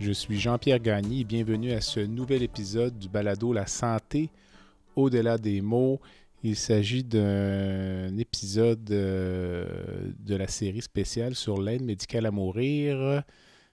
[0.00, 4.30] Je suis Jean-Pierre Gagné et bienvenue à ce nouvel épisode du balado La santé
[4.94, 6.00] au-delà des mots.
[6.44, 9.66] Il s'agit d'un épisode euh,
[10.20, 13.24] de la série spéciale sur l'aide médicale à mourir.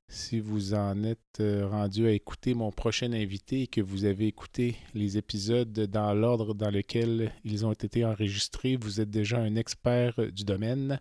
[0.08, 4.26] Si vous en êtes euh, rendu à écouter mon prochain invité et que vous avez
[4.26, 9.56] écouté les épisodes dans l'ordre dans lequel ils ont été enregistrés, vous êtes déjà un
[9.56, 11.00] expert du domaine.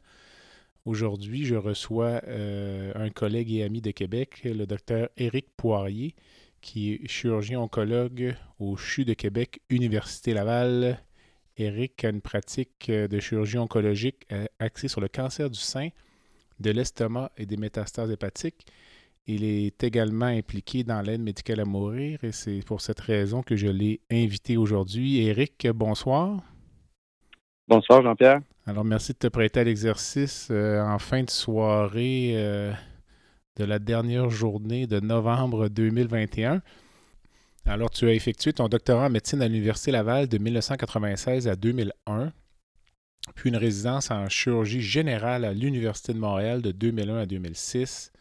[0.85, 6.15] Aujourd'hui, je reçois euh, un collègue et ami de Québec, le docteur Éric Poirier,
[6.61, 11.03] qui est chirurgien oncologue au CHU de Québec, Université Laval.
[11.57, 15.89] Éric a une pratique euh, de chirurgie oncologique euh, axée sur le cancer du sein,
[16.61, 18.67] de l'estomac et des métastases hépatiques.
[19.27, 23.57] Il est également impliqué dans l'aide médicale à mourir et c'est pour cette raison que
[23.57, 25.25] je l'ai invité aujourd'hui.
[25.25, 26.43] Éric, bonsoir.
[27.67, 28.41] Bonsoir Jean-Pierre.
[28.67, 32.71] Alors, merci de te prêter à l'exercice euh, en fin de soirée euh,
[33.57, 36.61] de la dernière journée de novembre 2021.
[37.65, 42.35] Alors, tu as effectué ton doctorat en médecine à l'Université Laval de 1996 à 2001,
[43.35, 48.13] puis une résidence en chirurgie générale à l'Université de Montréal de 2001 à 2006.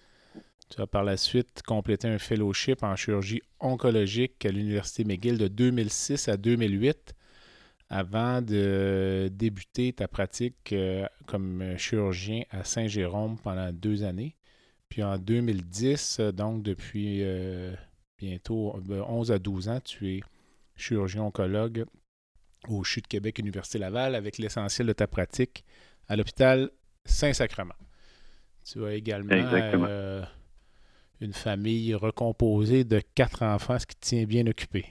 [0.69, 5.49] Tu as par la suite complété un fellowship en chirurgie oncologique à l'Université McGill de
[5.49, 7.13] 2006 à 2008
[7.93, 14.35] avant de débuter ta pratique euh, comme chirurgien à Saint-Jérôme pendant deux années.
[14.89, 17.75] Puis en 2010, donc depuis euh,
[18.17, 20.21] bientôt 11 euh, à 12 ans, tu es
[20.75, 21.85] chirurgien oncologue
[22.67, 25.63] au CHU de Québec, Université Laval, avec l'essentiel de ta pratique
[26.07, 26.71] à l'hôpital
[27.05, 27.75] Saint-Sacrement.
[28.65, 29.35] Tu as également
[31.21, 34.87] une famille recomposée de quatre enfants, ce qui te tient bien occupé.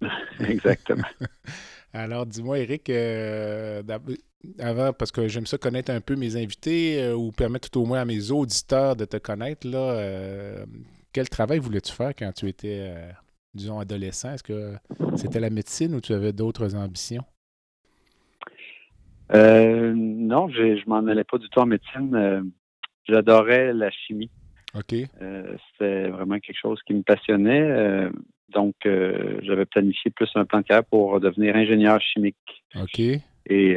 [0.40, 1.08] Exactement.
[1.92, 3.82] Alors, dis-moi, Eric, euh,
[4.58, 7.86] avant, parce que j'aime ça connaître un peu mes invités euh, ou permettre tout au
[7.86, 10.66] moins à mes auditeurs de te connaître, là, euh,
[11.12, 12.92] quel travail voulais-tu faire quand tu étais,
[13.54, 14.32] disons, adolescent?
[14.32, 14.74] Est-ce que
[15.16, 17.24] c'était la médecine ou tu avais d'autres ambitions?
[19.30, 22.52] non, je ne m'en allais pas du tout en médecine.
[23.08, 24.30] J'adorais la chimie.
[24.74, 24.90] OK.
[24.90, 28.10] C'était vraiment quelque chose qui me passionnait.
[28.50, 32.64] Donc, euh, j'avais planifié plus un plan de carrière pour devenir ingénieur chimique.
[32.76, 32.98] OK.
[32.98, 33.22] Et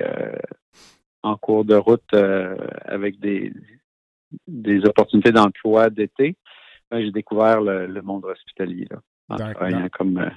[0.01, 0.35] euh,
[1.23, 3.51] en cours de route, euh, avec des,
[4.47, 6.37] des opportunités d'emploi d'été,
[6.89, 8.87] ben, j'ai découvert le, monde hospitalier.
[8.89, 10.31] Là, en travaillant comme.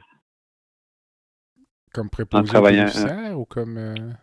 [1.93, 4.15] comme préposé ou comme.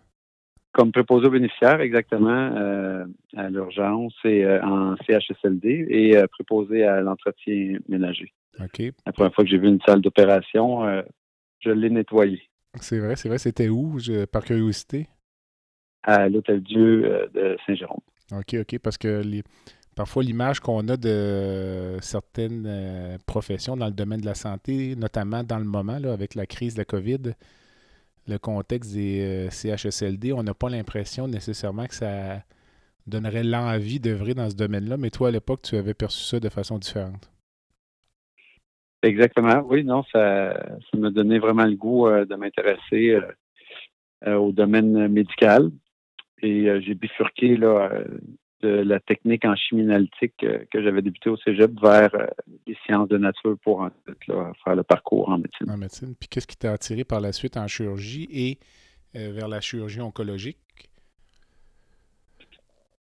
[0.74, 3.06] Comme préposé aux bénéficiaires, exactement,
[3.36, 8.32] à l'urgence et en CHSLD et préposé à l'entretien ménager.
[9.06, 11.02] La première fois que j'ai vu une salle d'opération, euh,
[11.60, 12.42] je l'ai nettoyée.
[12.80, 13.38] C'est vrai, c'est vrai.
[13.38, 13.98] C'était où,
[14.32, 15.08] par curiosité?
[16.04, 18.02] À l'Hôtel Dieu euh, de Saint-Jérôme.
[18.32, 18.80] OK, OK.
[18.80, 19.22] Parce que
[19.96, 25.44] parfois, l'image qu'on a de certaines euh, professions dans le domaine de la santé, notamment
[25.44, 27.34] dans le moment, là, avec la crise de la COVID,
[28.28, 32.44] le contexte des CHSLD, on n'a pas l'impression nécessairement que ça
[33.08, 34.98] donnerait l'envie d'œuvrer dans ce domaine-là.
[34.98, 37.32] Mais toi, à l'époque, tu avais perçu ça de façon différente.
[39.04, 39.64] Exactement.
[39.66, 43.22] Oui, non, ça, ça m'a donné vraiment le goût euh, de m'intéresser euh,
[44.28, 45.72] euh, au domaine médical.
[46.44, 48.04] Et j'ai bifurqué là,
[48.62, 52.12] de la technique en chimie analytique que j'avais débuté au Cégep vers
[52.68, 54.26] les sciences de nature pour ensuite
[54.64, 55.70] faire le parcours en médecine.
[55.70, 56.16] En médecine.
[56.20, 58.60] Puis qu'est-ce qui t'a attiré par la suite en chirurgie et
[59.14, 60.58] vers la chirurgie oncologique?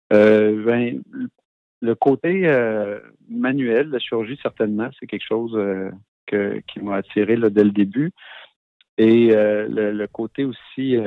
[0.09, 1.01] Ben,
[1.85, 7.49] le côté euh, manuel, la chirurgie, certainement, c'est quelque chose euh, qui m'a attiré là,
[7.49, 8.11] dès le début.
[8.97, 10.97] Et euh, le, côté aussi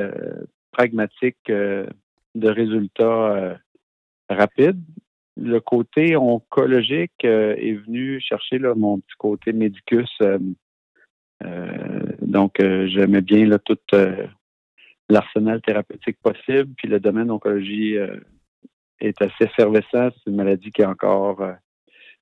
[0.72, 1.88] pragmatique de
[2.48, 3.58] résultats
[4.28, 4.82] rapides.
[5.36, 10.10] Le côté oncologique est venu chercher mon petit côté médicus.
[12.20, 13.78] donc, j'aimais bien tout
[15.08, 17.96] l'arsenal thérapeutique possible, puis le domaine oncologie
[19.00, 20.10] est assez effervescent.
[20.10, 21.52] C'est une maladie qui est encore euh,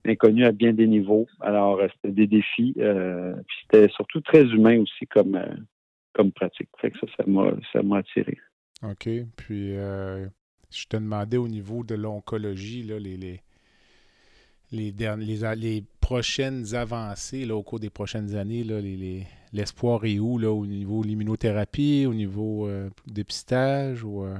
[0.06, 1.26] inconnue à bien des niveaux.
[1.40, 2.74] Alors, euh, c'était des défis.
[2.78, 5.40] Euh, puis c'était surtout très humain aussi comme,
[6.12, 6.68] comme pratique.
[6.80, 8.38] Ça, ça m'a, attiré.
[8.82, 9.08] OK.
[9.36, 9.74] Puis,
[10.70, 13.40] je te demandais au niveau de l'oncologie, là, les, les,
[14.72, 18.64] les, prochaines avancées là, au cours des prochaines années,
[19.52, 24.36] l'espoir est où là, au niveau de l'immunothérapie, au niveau euh, dépistage euh?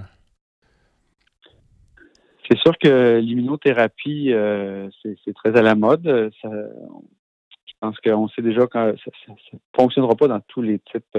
[2.48, 6.04] C'est sûr que l'immunothérapie, euh, c'est très à la mode.
[6.04, 11.18] je pense qu'on sait déjà que ça ne fonctionnera pas dans tous les types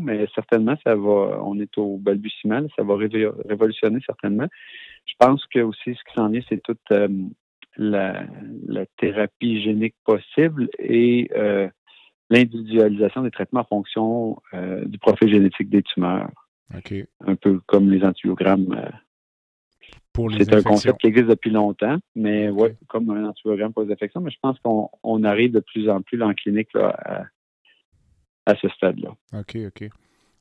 [0.00, 4.46] mais certainement, ça va, on est au balbutiement, ça va révolutionner certainement.
[5.06, 6.80] Je pense que aussi, ce qui s'en vient, c'est toute
[7.78, 8.26] la,
[8.98, 11.68] thérapie génique possible et euh,
[12.30, 16.30] l'individualisation des traitements en fonction euh, du profil génétique des tumeurs.
[17.26, 18.72] Un peu comme les antibiogrammes.
[18.72, 18.90] Euh,
[20.36, 24.20] c'est un concept qui existe depuis longtemps, mais ouais, comme un antibiogramme pour les infections,
[24.20, 27.22] mais je pense qu'on arrive de plus en plus en clinique à,
[28.56, 29.10] ce stade-là.
[29.32, 29.88] OK, OK.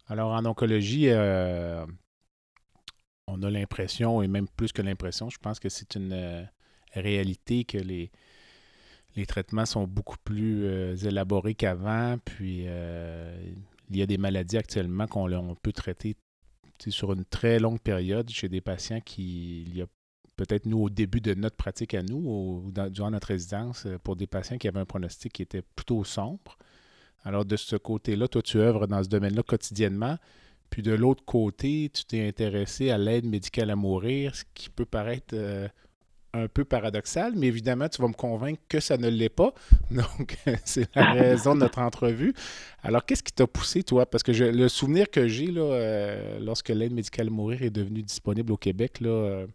[0.08, 1.10] Alors, en oncologie,
[3.28, 6.48] on a l'impression, et même plus que l'impression, je pense que c'est une,
[6.94, 8.12] réalité que les,
[9.16, 12.18] les traitements sont beaucoup plus euh, élaborés qu'avant.
[12.24, 13.36] Puis euh,
[13.90, 16.16] il y a des maladies actuellement qu'on peut traiter
[16.88, 19.88] sur une très longue période chez des patients qui, il y a
[20.36, 24.16] peut-être nous au début de notre pratique à nous, ou durant notre résidence, euh, pour
[24.16, 26.58] des patients qui avaient un pronostic qui était plutôt sombre.
[27.28, 30.18] Alors de ce côté-là, toi, tu œuvres dans ce domaine-là quotidiennement.
[30.70, 34.86] Puis de l'autre côté, tu t'es intéressé à l'aide médicale à mourir, ce qui peut
[34.86, 35.36] paraître
[36.34, 39.54] un peu paradoxal, mais évidemment, tu vas me convaincre que ça ne l'est pas.
[39.92, 42.34] Donc, c'est la raison de notre entrevue.
[42.84, 44.06] Alors, qu'est-ce qui t'a poussé, toi?
[44.06, 48.04] Parce que le souvenir que j'ai, là, euh, lorsque l'aide médicale à mourir est devenue
[48.04, 49.48] disponible au Québec, euh,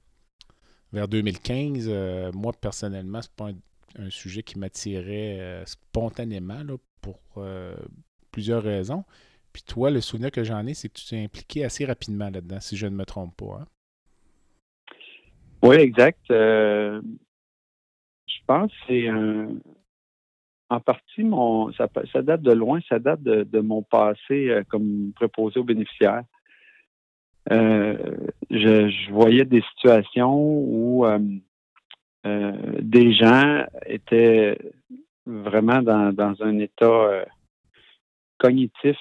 [0.93, 3.51] vers 2015, euh, moi, personnellement, c'est pas
[3.99, 6.63] un, sujet qui m'attirait spontanément,
[7.02, 7.19] pour
[8.31, 9.04] plusieurs raisons.
[9.52, 12.60] Puis toi, le souvenir que j'en ai, c'est que tu t'es impliqué assez rapidement là-dedans,
[12.60, 13.60] si je ne me trompe pas.
[13.60, 13.66] Hein?
[15.62, 16.19] Oui, exact.
[16.31, 17.00] Euh,
[18.26, 19.49] je pense que c'est un.
[20.70, 21.87] En partie, mon, ça,
[22.22, 26.25] date de loin, ça date de, mon passé euh, comme préposé aux bénéficiaires.
[27.50, 28.16] Euh,
[28.49, 31.04] je, voyais des situations où
[32.25, 34.56] des gens étaient
[35.27, 37.25] vraiment dans, dans un état
[38.39, 38.97] cognitif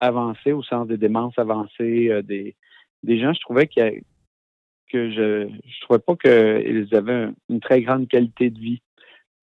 [0.00, 2.56] avancé, au sens des démences avancées, des,
[3.02, 8.50] des gens, je trouvais que je ne trouvais pas qu'ils avaient une très grande qualité
[8.50, 8.82] de vie.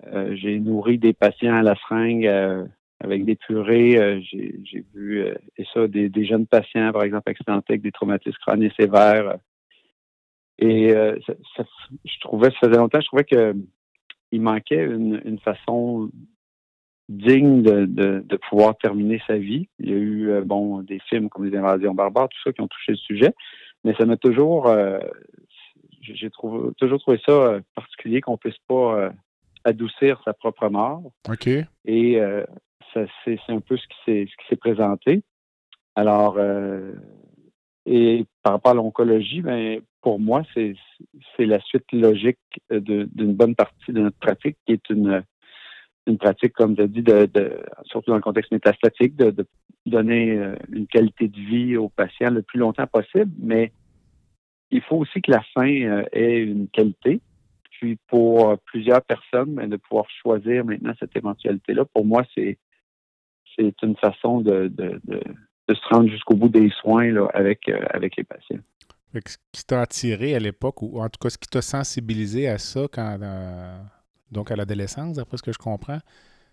[0.08, 2.66] Euh, j'ai nourri des patients à la seringue euh,
[3.00, 3.98] avec des purées.
[3.98, 5.26] Euh, j'ai vu
[5.58, 9.38] et ça des, jeunes patients, par exemple, accidentés avec des traumatismes crâniens sévères.
[10.58, 13.54] Et je trouvais, ça faisait longtemps, je trouvais que
[14.36, 16.10] il manquait une, façon
[17.10, 19.68] digne de, de, pouvoir terminer sa vie.
[19.80, 22.68] Il y a eu bon des films comme Les Invasions barbares, tout ça qui ont
[22.68, 23.34] touché le sujet
[23.86, 25.00] mais ça m'a toujours, euh,
[26.02, 29.12] j'ai toujours trouvé ça euh, particulier qu'on puisse pas euh,
[29.64, 31.04] adoucir sa propre mort.
[31.30, 31.48] OK.
[31.86, 32.20] Et
[32.94, 35.24] c'est un peu ce qui s'est présenté.
[35.96, 36.40] Alors,
[37.86, 40.76] et par rapport à l'oncologie, ben, pour moi, c'est
[41.40, 42.38] la suite logique
[42.70, 45.24] d'une bonne partie de notre pratique, qui est une,
[46.20, 47.28] pratique, comme tu as dit, de,
[47.86, 49.48] surtout dans le contexte métastatique, de, de
[49.88, 53.72] donner euh, une qualité de vie aux patients le plus longtemps possible, mais
[54.70, 57.20] il faut aussi que la fin euh, ait une qualité.
[57.72, 62.60] Puis pour plusieurs personnes, ben, de pouvoir choisir maintenant cette éventualité-là, pour moi, c'est
[63.58, 68.24] une façon de, de, de, se rendre jusqu'au bout des soins avec, euh, avec les
[68.24, 68.62] patients.
[69.16, 72.58] Ce qui t'a attiré à l'époque, ou en tout cas ce qui t'a sensibilisé à
[72.58, 73.18] ça quand
[74.32, 76.00] donc à l'adolescence, d'après ce que je comprends,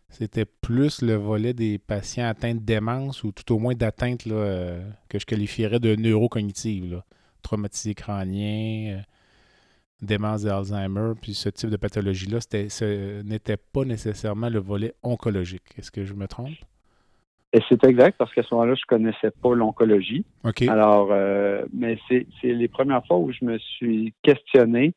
[0.08, 4.86] c'était plus le volet des patients atteints de démence ou tout au moins d'atteinte euh,
[5.08, 7.02] que je qualifierais de neurocognitive.
[7.40, 9.02] Traumatisé crânien, euh,
[10.02, 15.64] démence d'Alzheimer, puis ce type de pathologie-là, ce n'était pas nécessairement le volet oncologique.
[15.78, 16.58] Est-ce que je me trompe?
[17.54, 20.24] Et c'est exact, parce qu'à ce moment-là, je ne connaissais pas l'oncologie.
[20.68, 24.94] Alors, euh, mais c'est les premières fois où je me suis questionné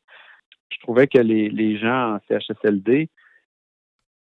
[0.76, 3.08] je trouvais que les, les gens en CHSLD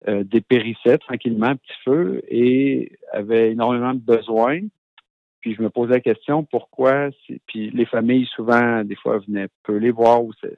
[0.09, 4.61] euh, dépérissaient tranquillement petit feu et avaient énormément de besoins.
[5.41, 7.11] Puis je me posais la question pourquoi.
[7.47, 10.51] Puis les familles, souvent, des fois, venaient peu les voir où il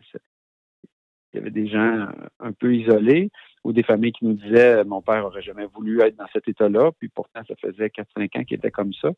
[1.35, 2.09] y avait des gens
[2.41, 3.31] un peu isolés
[3.65, 6.93] ou des familles qui nous disaient mon père aurait jamais voulu être dans cet état-là,
[6.99, 9.11] puis pourtant ça faisait 4-5 ans qu'il était comme ça.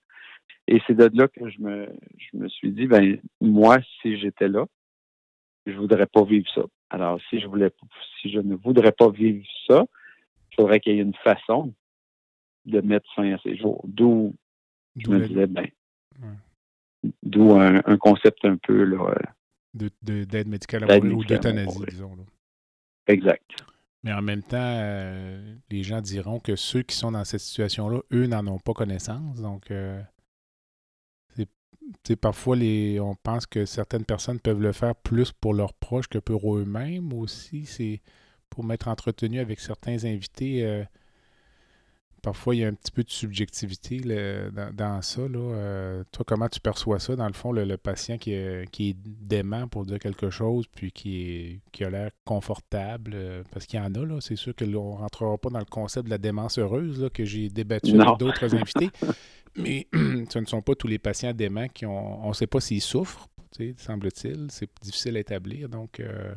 [0.69, 4.49] Et c'est de là que je me, je me suis dit, ben moi, si j'étais
[4.49, 4.67] là,
[5.67, 6.62] je voudrais pas vivre ça.
[6.91, 7.71] Alors, si je voulais,
[8.21, 9.85] si je ne voudrais pas vivre ça,
[10.53, 11.75] il faudrait qu'il y ait une façon
[12.65, 13.83] de mettre fin à ces jours.
[13.87, 14.35] D'où
[14.97, 15.69] je me disais, ben,
[17.23, 19.15] d'où un, concept un peu là,
[19.75, 22.17] d'aide médicale à mourir ou d'euthanasie, disons.
[23.09, 23.65] Exact.
[24.03, 28.00] Mais en même temps, euh, les gens diront que ceux qui sont dans cette situation-là,
[28.12, 29.41] eux, n'en ont pas connaissance.
[29.41, 30.00] Donc, euh,
[32.21, 36.19] parfois, les, on pense que certaines personnes peuvent le faire plus pour leurs proches que
[36.19, 37.67] pour eux-mêmes aussi.
[37.67, 38.00] C'est
[38.49, 40.65] pour m'être entretenu avec certains invités.
[40.65, 40.85] Euh,
[42.26, 45.21] parfois, il y a un petit peu de subjectivité dans, ça.
[45.21, 48.97] Euh, toi, comment tu perçois ça, dans le fond, le, patient qui est, qui est,
[49.00, 53.80] dément pour dire quelque chose, puis qui, qui a l'air confortable, euh, parce qu'il y
[53.80, 56.18] en a, là, c'est sûr que on ne rentrera pas dans le concept de la
[56.18, 58.90] démence heureuse que j'ai débattu avec d'autres invités.
[59.54, 62.26] Mais ce ne sont pas tous les patients déments qui ont.
[62.26, 63.28] On ne sait pas s'ils souffrent,
[63.76, 64.49] semble-t-il.
[64.50, 65.68] C'est difficile à établir.
[65.68, 66.35] Donc, euh,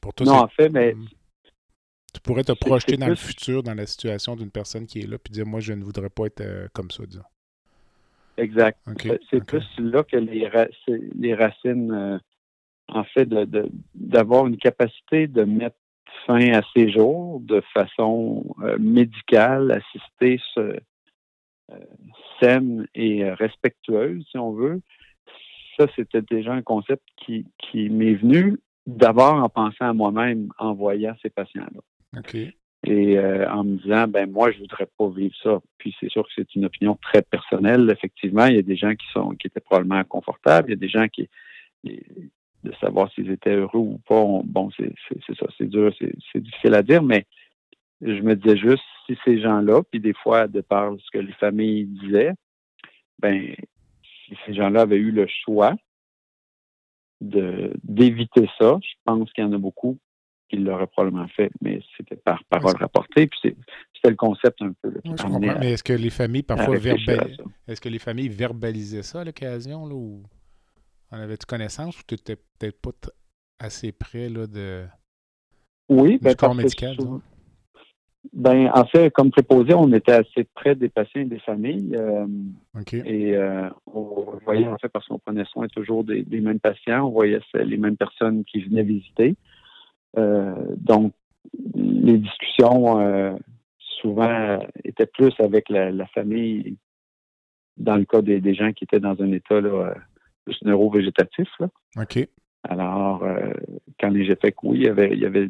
[0.00, 1.08] pour toi, non, en fait, mais hmm.
[2.12, 5.18] Tu pourrais te projeter dans le futur, dans la situation d'une personne qui est là,
[5.18, 7.22] puis dire Moi, je ne voudrais pas être euh, comme ça, disons.
[8.36, 8.78] Exact.
[9.30, 10.50] c'est plus là que les,
[11.18, 12.18] les racines, euh,
[12.88, 13.28] en fait,
[13.94, 15.76] d'avoir une capacité de mettre
[16.26, 20.40] fin à ces jours de façon euh, médicale, assistée,
[22.40, 24.80] saine et respectueuse, si on veut.
[25.76, 30.74] Ça, c'était déjà un concept qui, qui m'est venu d'abord en pensant à moi-même en
[30.74, 31.80] voyant ces patients-là.
[32.82, 35.60] Et euh, en me disant, ben moi, je voudrais pas vivre ça.
[35.78, 37.90] Puis c'est sûr que c'est une opinion très personnelle.
[37.90, 40.70] Effectivement, il y a des gens qui sont qui étaient probablement confortables.
[40.70, 41.28] Il y a des gens qui
[41.84, 44.24] de savoir s'ils étaient heureux ou pas.
[44.44, 44.92] bon, c'est
[45.34, 47.26] ça, c'est dur, c'est difficile à dire, mais
[48.00, 51.32] je me disais juste si ces gens-là, puis des fois, de par ce que les
[51.34, 52.32] familles disaient,
[53.18, 53.54] ben
[54.04, 55.74] si ces gens-là avaient eu le choix
[57.20, 59.98] d'éviter ça, je pense qu'il y en a beaucoup
[60.50, 63.26] qu'il l'aurait probablement fait, mais c'était par parole rapportée.
[63.26, 63.38] Puis
[63.94, 64.92] c'était le concept un peu.
[65.04, 67.36] je comprends, mais est-ce que les familles parfois verbalisaient
[67.68, 70.22] est-ce que les familles verbalisaient ça à l'occasion là, ou
[71.10, 72.90] en avais-tu connaissance ou tu n'étais peut-être pas
[73.58, 74.84] assez près là, de
[75.88, 76.96] oui, du ben, corps médical?
[78.32, 81.96] Ben, en fait, comme préposé, on était assez près des patients et des familles.
[81.96, 82.26] Euh,
[83.04, 87.06] et euh, on voyait, en fait, parce qu'on prenait soin toujours des, des, mêmes patients,
[87.06, 89.36] on voyait les mêmes personnes qui venaient visiter.
[90.18, 91.12] Euh, donc,
[91.74, 93.32] les discussions euh,
[93.78, 96.76] souvent étaient plus avec la, famille
[97.76, 99.94] dans le cas des, gens qui étaient dans un état là,
[100.44, 101.48] plus neuro-végétatif.
[101.96, 102.28] OK.
[102.68, 103.52] Alors, euh,
[103.98, 105.48] quand les fait oui, il y avait, il y avait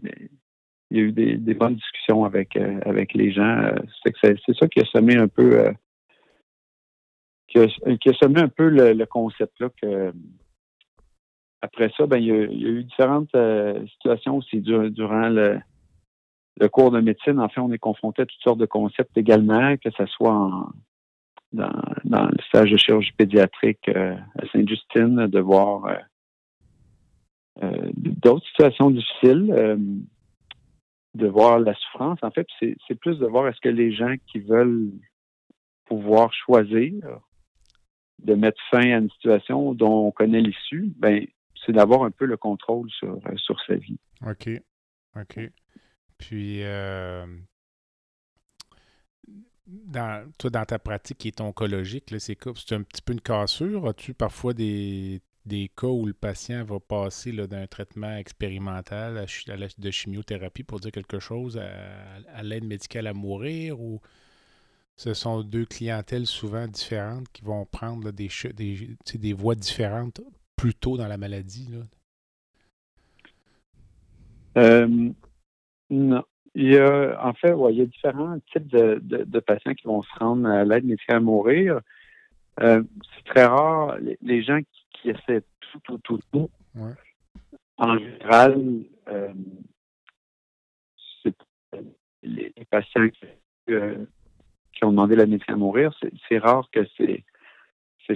[0.92, 3.70] il y a eu des, bonnes discussions avec, avec les gens.
[4.02, 5.72] c'est, c'est ça qui a semé un peu
[7.46, 10.12] qui, a, semé un peu le, le concept là que
[11.62, 15.60] après ça, ben, il, y a, eu différentes euh, situations aussi durant le,
[16.72, 17.38] cours de médecine.
[17.38, 20.68] En fait, on est confronté à toutes sortes de concepts également, que ce soit
[21.52, 21.70] dans,
[22.04, 25.98] le stage de chirurgie pédiatrique euh, à Sainte-Justine, de voir
[27.62, 29.78] euh, d'autres situations difficiles,
[31.14, 32.18] de voir la souffrance.
[32.22, 34.92] En fait, c'est plus de voir est-ce que les gens qui veulent
[35.86, 36.92] pouvoir choisir
[38.22, 41.26] de mettre fin à une situation dont on connaît l'issue, ben
[41.64, 43.98] c'est d'avoir un peu le contrôle sur, euh, sur sa vie.
[44.26, 44.48] OK.
[45.16, 45.40] OK.
[46.18, 47.26] Puis, euh,
[49.66, 53.88] dans, toi, dans ta pratique qui est oncologique, c'est un petit peu une cassure?
[53.88, 55.22] As-tu parfois des,
[55.76, 59.26] cas où le patient va passer d'un traitement expérimental à,
[59.78, 64.00] de chimiothérapie pour dire quelque chose à, l'aide médicale à mourir ou
[64.96, 70.20] ce sont deux clientèles souvent différentes qui vont prendre des, des, des voies différentes
[70.60, 71.68] plus tôt dans la maladie?
[71.72, 71.78] Là?
[74.58, 75.10] Euh,
[75.88, 76.22] non.
[76.54, 80.18] Il y a, en fait, il y a différents types de, patients qui vont se
[80.18, 81.80] rendre à l'aide médicale à mourir.
[82.60, 82.82] Euh,
[83.14, 84.58] c'est très rare, les, gens
[84.92, 86.50] qui, essaient tout, tout, tout, tout.
[87.78, 89.32] En général, euh,
[92.22, 95.96] les, patients qui, ont demandé la médecine à mourir,
[96.28, 97.24] c'est rare que c'est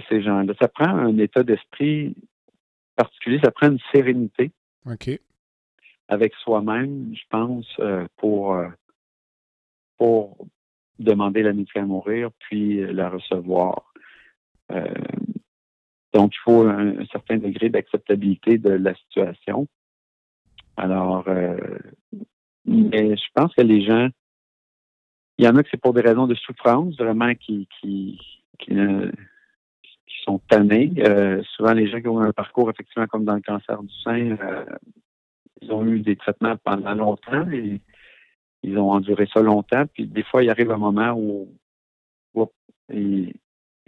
[0.09, 0.53] ces gens-là.
[0.59, 2.17] Ça prend un état d'esprit
[2.95, 4.51] particulier, ça prend une sérénité.
[6.07, 8.67] Avec soi-même, je pense, euh, pour, euh,
[9.97, 10.47] pour
[10.99, 13.91] demander la médecine à mourir, puis la recevoir.
[14.71, 14.93] Euh,
[16.13, 19.67] donc, il faut un, certain degré d'acceptabilité de la situation.
[20.77, 21.25] Alors,
[22.65, 24.09] mais je pense que les gens,
[25.37, 28.19] il y en a que c'est pour des raisons de souffrance, vraiment, qui, qui,
[28.59, 29.11] qui ne
[30.25, 30.91] sont tannés.
[30.99, 34.37] Euh, souvent, les gens qui ont un parcours, effectivement, comme dans le cancer du sein,
[34.41, 34.65] euh,
[35.61, 37.81] ils ont eu des traitements pendant longtemps et
[38.63, 39.85] ils ont enduré ça longtemps.
[39.93, 41.49] Puis des fois, il arrive un moment où,
[42.91, 43.33] ils,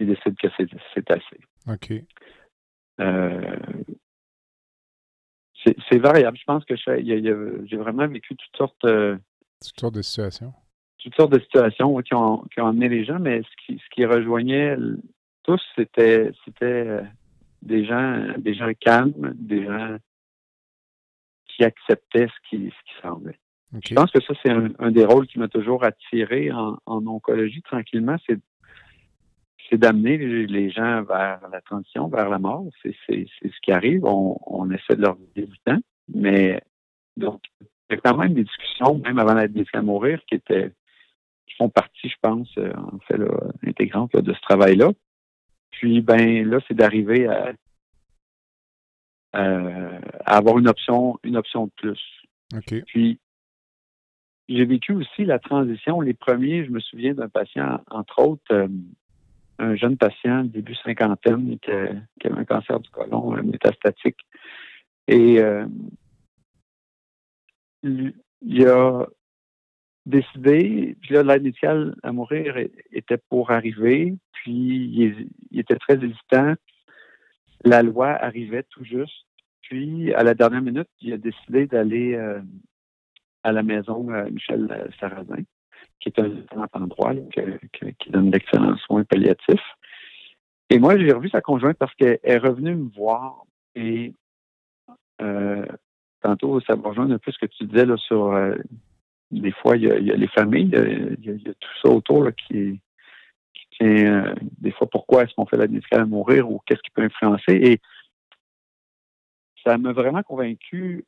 [0.00, 0.48] décident que
[0.94, 1.40] c'est assez.
[1.68, 1.92] OK.
[3.00, 3.56] Euh,
[5.90, 6.36] C'est variable.
[6.36, 10.52] Je pense que j'ai vraiment vécu toutes sortes, toutes sortes de situations.
[10.98, 13.88] Toutes sortes de situations qui, ont, qui ont amené les gens, mais ce qui, ce
[13.94, 14.76] qui rejoignait
[15.48, 17.00] tous, c'était c'était
[17.62, 19.96] des gens des gens calmes, des gens
[21.46, 23.38] qui acceptaient ce qui, ce qui semblait.
[23.82, 28.16] Je pense que ça, c'est un, des rôles qui m'a toujours attiré en, oncologie tranquillement,
[28.26, 28.38] c'est
[29.70, 32.64] c'est d'amener les gens vers la transition, vers la mort.
[32.82, 34.02] C'est ce qui arrive.
[34.04, 35.78] On, essaie de leur donner du temps.
[36.14, 36.62] Mais
[37.18, 40.36] donc, il y a quand même des discussions, même avant d'être décidé à mourir, qui
[40.36, 40.72] étaient
[41.46, 43.28] qui font partie, je pense, euh, en fait, là,
[43.66, 44.90] intégrante de ce travail-là.
[45.78, 47.52] Puis ben là, c'est d'arriver à,
[50.26, 52.00] avoir une option, une option de plus.
[52.86, 53.20] Puis
[54.48, 56.00] j'ai vécu aussi la transition.
[56.00, 58.66] Les premiers, je me souviens d'un patient, entre autres, euh,
[59.60, 64.18] un jeune patient, début cinquantaine, qui, avait un cancer du côlon métastatique.
[65.06, 65.66] Et euh,
[67.84, 69.06] il a
[70.08, 72.56] décidé, puis là, l'aide médicale à mourir
[72.92, 76.54] était pour arriver, puis il, était très hésitant.
[77.64, 79.26] La loi arrivait tout juste.
[79.62, 82.40] Puis, à la dernière minute, il a décidé d'aller euh,
[83.42, 85.42] à la maison euh, Michel Sarrazin,
[86.00, 89.74] qui est un endroit qui donne d'excellents soins palliatifs.
[90.70, 94.12] Et moi, j'ai revu sa conjointe parce qu'elle est revenue me voir et
[95.20, 95.66] euh,
[96.20, 98.54] tantôt, ça me rejoint un peu ce que tu disais là, sur euh,
[99.30, 102.80] des fois, il y, a, les familles, il y a, tout ça autour qui,
[103.54, 106.90] qui tient des fois pourquoi est-ce qu'on fait la médicale à mourir ou qu'est-ce qui
[106.90, 107.52] peut influencer.
[107.52, 107.80] Et
[109.64, 111.04] ça m'a vraiment convaincu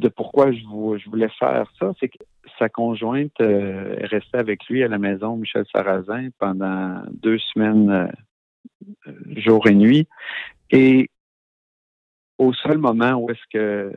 [0.00, 0.64] de pourquoi je,
[1.08, 2.18] voulais faire ça, c'est que
[2.58, 7.90] sa conjointe euh, est restée avec lui à la maison, Michel Sarrazin, pendant deux semaines,
[9.06, 10.08] euh, jour et nuit.
[10.70, 11.10] Et
[12.38, 13.92] au seul moment où est-ce que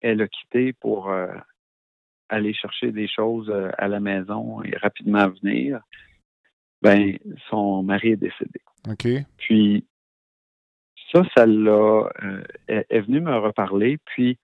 [0.00, 1.26] elle a quitté pour euh,
[2.28, 5.80] aller chercher des choses à la maison et rapidement venir,
[6.82, 7.16] ben
[7.50, 8.60] son mari est décédé.
[8.88, 9.08] OK.
[9.38, 9.84] Puis
[11.12, 12.08] ça, ça l'a.
[12.68, 13.98] est venu me reparler.
[14.04, 14.38] Puis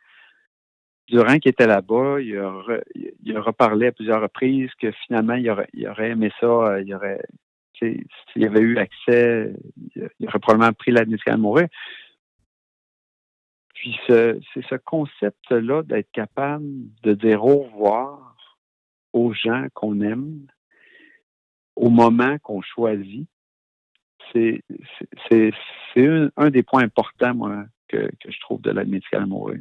[1.09, 6.31] Durant qu'il était là-bas, il a, reparlé à plusieurs reprises que finalement, il aurait, aimé
[6.40, 7.20] ça, euh, il aurait,
[7.79, 9.53] s'il avait eu accès,
[9.94, 11.68] il aurait probablement pris la médicale à mourir.
[13.85, 16.64] Puis c'est ce concept-là d'être capable
[17.03, 18.35] de dire au revoir
[19.12, 20.47] aux gens qu'on aime
[21.77, 23.29] au moment qu'on choisit.
[24.33, 24.62] C'est
[25.97, 29.61] un, des points importants, moi, que, que je trouve de la médicale à mourir.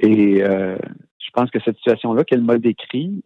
[0.00, 0.76] Et euh,
[1.18, 3.22] je pense que cette situation-là qu'elle m'a décrit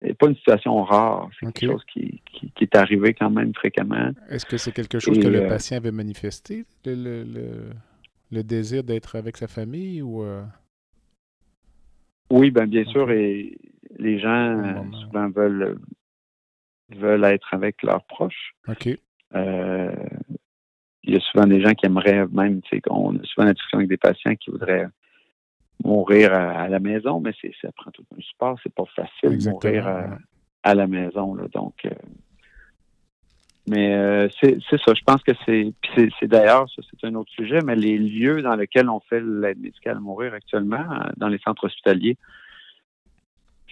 [0.00, 1.28] n'est pas une situation rare.
[1.40, 2.22] C'est quelque chose qui,
[2.60, 4.12] est arrivé quand même fréquemment.
[4.28, 7.72] Est-ce que c'est quelque chose que le euh, patient avait manifesté, le, le,
[8.30, 10.42] désir d'être avec sa famille ou euh?
[12.30, 13.56] Oui, ben bien sûr, et
[13.98, 15.78] les gens souvent veulent
[16.90, 18.54] veulent être avec leurs proches.
[18.68, 18.86] OK.
[18.86, 18.98] il
[21.04, 23.78] y a souvent des gens qui aimeraient même, tu sais, on a souvent la discussion
[23.78, 24.86] avec des patients qui voudraient
[25.84, 28.58] mourir à, la maison, mais c'est ça prend tout un support.
[28.62, 29.86] C'est pas facile de mourir
[30.62, 31.34] à, la maison.
[31.34, 31.90] Là, donc, euh,
[33.68, 34.94] mais euh, c'est ça.
[34.94, 35.72] Je pense que c'est.
[35.96, 39.58] c'est d'ailleurs, ça c'est un autre sujet, mais les lieux dans lesquels on fait l'aide
[39.58, 42.16] médicale à mourir actuellement, euh, dans les centres hospitaliers,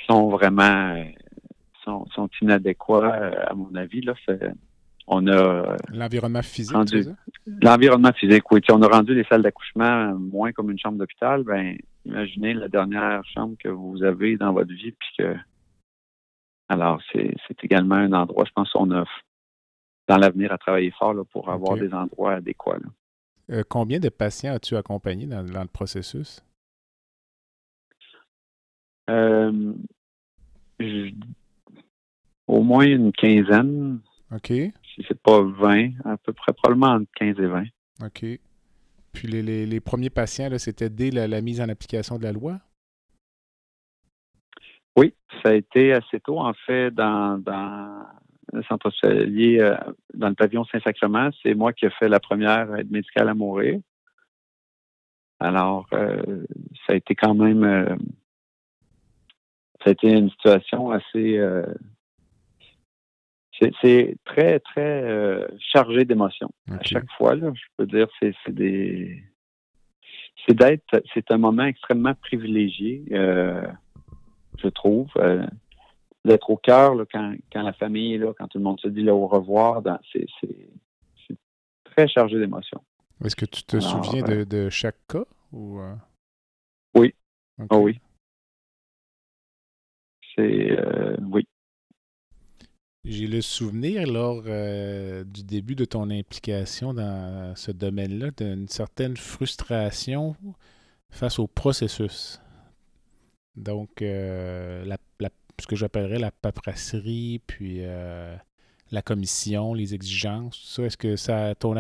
[0.09, 1.05] sont vraiment
[1.85, 4.01] sont, sont inadéquats, à mon avis.
[4.01, 4.15] Là,
[5.07, 6.77] on a l'environnement physique.
[7.63, 8.61] L'environnement physique, oui.
[8.71, 11.45] on a rendu les salles d'accouchement moins comme une chambre d'hôpital.
[11.45, 15.37] Ben, imaginez la dernière chambre que vous avez dans votre vie, puis que
[16.69, 19.05] alors c'est également un endroit, je pense qu'on a
[20.07, 22.79] dans l'avenir à travailler fort pour avoir des endroits adéquats.
[23.51, 26.43] Euh, combien de patients as-tu accompagné dans, le processus?
[29.11, 29.75] Euh,
[32.47, 34.01] au moins une quinzaine.
[34.35, 34.49] OK.
[34.49, 37.65] Si c'est pas 20, à peu près, probablement entre 15 et 20.
[38.05, 38.25] OK.
[39.13, 42.59] Puis les, premiers patients, c'était dès la, mise en application de la loi?
[44.97, 46.39] Oui, ça a été assez tôt.
[46.39, 47.43] En fait, dans,
[48.69, 49.77] centre hospitalier, euh,
[50.15, 53.81] dans le pavillon Saint-Sacrement, c'est moi qui ai fait la première aide médicale à mourir.
[55.41, 56.45] Alors, euh,
[56.87, 57.65] ça a été quand même...
[57.65, 57.97] Euh,
[59.83, 61.39] ça a été une situation assez
[63.83, 66.51] c'est très, très euh, chargé d'émotions.
[66.71, 69.23] À chaque fois, là, je peux dire, c'est des.
[70.47, 71.03] C'est d'être.
[71.13, 73.67] C'est un moment extrêmement privilégié, euh,
[74.59, 75.09] je trouve.
[76.27, 78.89] Euh, d'être au cœur quand, quand la famille est là, quand tout le monde se
[78.89, 79.83] dit là, au revoir.
[80.13, 80.27] C'est
[81.85, 82.83] très chargé d'émotions.
[83.25, 85.25] Est-ce que tu te souviens de, chaque cas?
[85.53, 85.81] Ou,
[86.95, 87.15] Oui.
[87.71, 88.01] Ah oui.
[90.35, 90.77] C'est
[91.31, 91.47] oui.
[93.05, 99.19] J'ai le souvenir, lors euh, du début de ton implication dans ce domaine-là, d'une certaine
[99.19, 100.35] frustration
[101.11, 102.41] face au processus.
[103.57, 104.87] Donc, euh,
[105.61, 108.37] ce que j'appellerais la paperasserie, puis euh,
[108.91, 111.75] la commission, les exigences, tout ça, est-ce que ça, ton,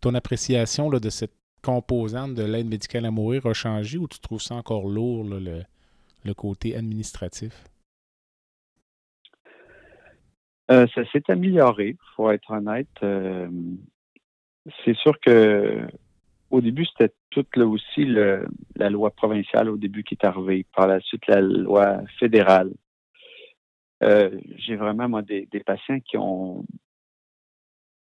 [0.00, 4.42] ton appréciation de cette composante de l'aide médicale à mourir a changé ou tu trouves
[4.42, 7.64] ça encore lourd, le côté administratif?
[10.70, 12.88] Euh, ça s'est amélioré, faut être honnête.
[13.02, 13.48] Euh,
[14.84, 15.86] c'est sûr que
[16.52, 20.66] au début, c'était toute là aussi la loi provinciale au début qui est arrivée.
[20.76, 22.70] Par la suite, la loi fédérale.
[24.04, 26.64] Euh, j'ai vraiment moi des, patients qui ont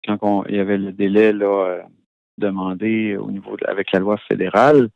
[0.07, 1.83] quand il y avait le délai là
[2.39, 4.89] demandé au niveau avec la loi fédérale,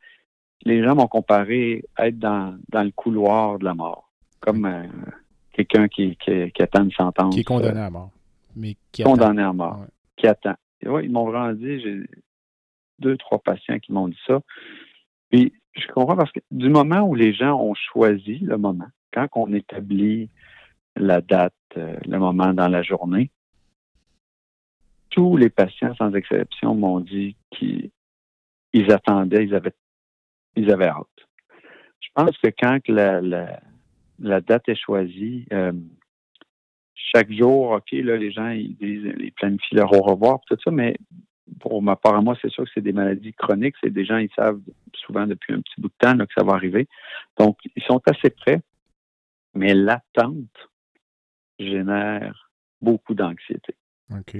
[0.63, 4.71] les gens m'ont comparé à être dans, dans le couloir de la mort, comme
[5.51, 7.33] quelqu'un qui, qui, attend une sentence.
[7.33, 8.11] Qui est condamné à mort.
[8.55, 9.85] Mais qui condamné à mort.
[10.15, 10.55] Qui attend.
[10.81, 12.03] ils m'ont vraiment dit, j'ai
[13.03, 14.39] deux, trois patients qui m'ont dit ça.
[15.29, 19.27] Puis je comprends parce que du moment où les gens ont choisi le moment, quand
[19.35, 20.29] on établit
[20.95, 23.31] la date, euh, le moment dans la journée,
[25.09, 29.75] tous les patients, sans exception, m'ont dit qu'ils attendaient, ils avaient,
[30.55, 31.07] ils avaient hâte.
[31.99, 33.21] Je pense que quand la,
[34.19, 35.45] la date est choisie.
[35.51, 35.73] Euh,
[36.95, 40.95] chaque jour, OK, là, les gens, ils, ils, planifient leur au revoir, tout ça, mais
[41.59, 43.75] pour ma part à moi, c'est sûr que c'est des maladies chroniques.
[43.81, 44.61] C'est des gens, ils savent
[44.93, 46.87] souvent depuis un petit bout de temps que ça va arriver.
[47.37, 48.61] Donc, ils sont assez prêts,
[49.53, 50.69] mais l'attente
[51.59, 52.51] génère
[52.81, 53.75] beaucoup d'anxiété.
[54.11, 54.37] OK.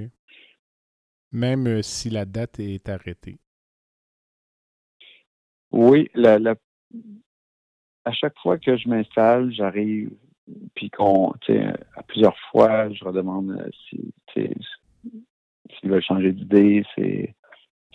[1.32, 3.38] Même euh, si la date est arrêtée.
[5.72, 6.54] Oui, la, la,
[8.04, 10.10] à chaque fois que je m'installe, j'arrive,
[10.74, 14.50] puis qu'on, tu sais, à plusieurs fois, je redemande euh, si,
[15.84, 17.34] s'ils veulent changer d'idée, c'est,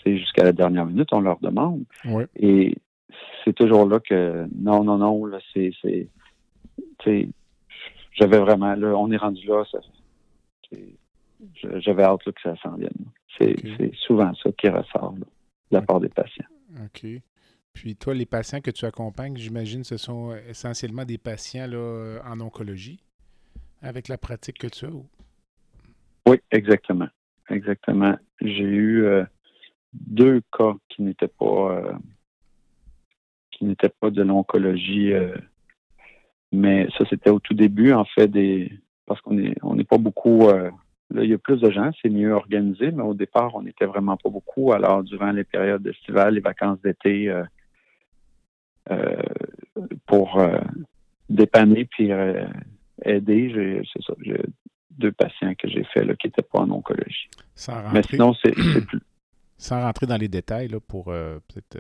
[0.06, 1.84] jusqu'à la dernière minute, on leur demande.
[2.36, 2.76] Et
[3.44, 7.30] c'est toujours là que, non, non, non, là, c'est, c'est,
[8.14, 9.80] j'avais vraiment, là, on est rendu là, ça,
[11.64, 12.92] j'avais hâte que ça s'en vienne.
[13.38, 15.26] C'est, c'est souvent ça qui ressort de
[15.72, 16.46] la part des patients.
[16.84, 17.06] OK.
[17.74, 22.40] Puis toi, les patients que tu accompagnes, j'imagine, ce sont essentiellement des patients là, en
[22.40, 23.00] oncologie,
[23.82, 24.90] avec la pratique que tu as.
[26.28, 27.08] Oui, exactement.
[27.50, 28.16] Exactement.
[28.42, 29.24] J'ai eu euh,
[29.94, 31.94] deux cas qui n'étaient pas euh,
[33.52, 35.36] qui n'étaient pas de l'oncologie, euh,
[36.52, 38.72] mais ça c'était au tout début en fait des
[39.06, 40.48] parce qu'on est on n'est pas beaucoup
[41.12, 43.88] Là, il y a plus de gens, c'est mieux organisé, mais au départ, on n'était
[43.88, 44.74] vraiment pas beaucoup.
[44.74, 47.34] Alors, durant les périodes estivales, les vacances d'été,
[50.06, 50.40] pour
[51.28, 52.12] dépanner puis
[53.04, 53.82] aider.
[53.92, 54.14] C'est ça,
[54.92, 57.30] deux patients que j'ai fait là, qui n'étaient pas en oncologie.
[57.94, 58.52] Mais sinon, c'est,
[58.88, 59.02] plus.
[59.58, 61.78] Sans rentrer dans les détails, là, pour peut-être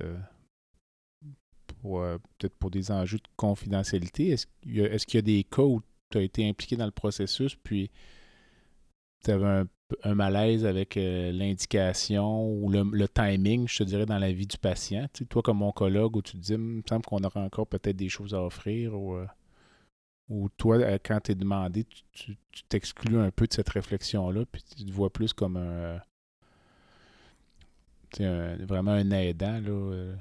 [1.81, 2.01] pour,
[2.37, 6.17] peut-être pour des enjeux de confidentialité, est-ce qu'il y a, y des cas où tu
[6.17, 7.89] as été impliqué dans le processus, puis
[9.23, 9.67] tu avais un
[10.03, 14.57] un malaise avec euh, l'indication ou le, timing, je te dirais, dans la vie du
[14.57, 15.07] patient?
[15.13, 17.95] Tu toi, comme oncologue, où tu te dis, il me semble qu'on aura encore peut-être
[17.95, 19.25] des choses à offrir, ou, euh,
[20.29, 22.37] ou toi, euh, quand tu es demandé, tu
[22.69, 25.99] t'exclus un peu de cette réflexion-là, puis tu te vois plus comme un,
[28.65, 29.59] vraiment un aidant.
[29.59, 30.15] Là,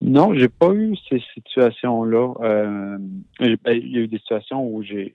[0.00, 2.34] non, j'ai pas eu ces situations-là.
[2.40, 5.14] Ben, il y a eu des situations où j'ai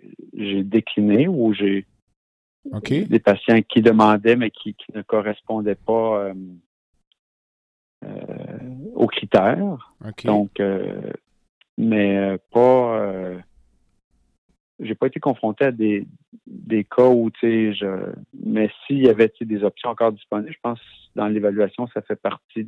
[0.63, 1.85] décliné, où j'ai
[2.65, 6.33] des patients qui demandaient, mais qui, ne correspondaient pas euh,
[8.05, 8.57] euh,
[8.95, 9.93] aux critères.
[10.23, 11.11] Donc, euh,
[11.79, 13.41] mais pas.
[14.79, 16.05] j'ai pas été confronté à des,
[16.45, 18.13] des cas où, tu sais, je.
[18.43, 20.79] Mais s'il y avait des options encore disponibles, je pense
[21.15, 22.67] dans l'évaluation, ça fait partie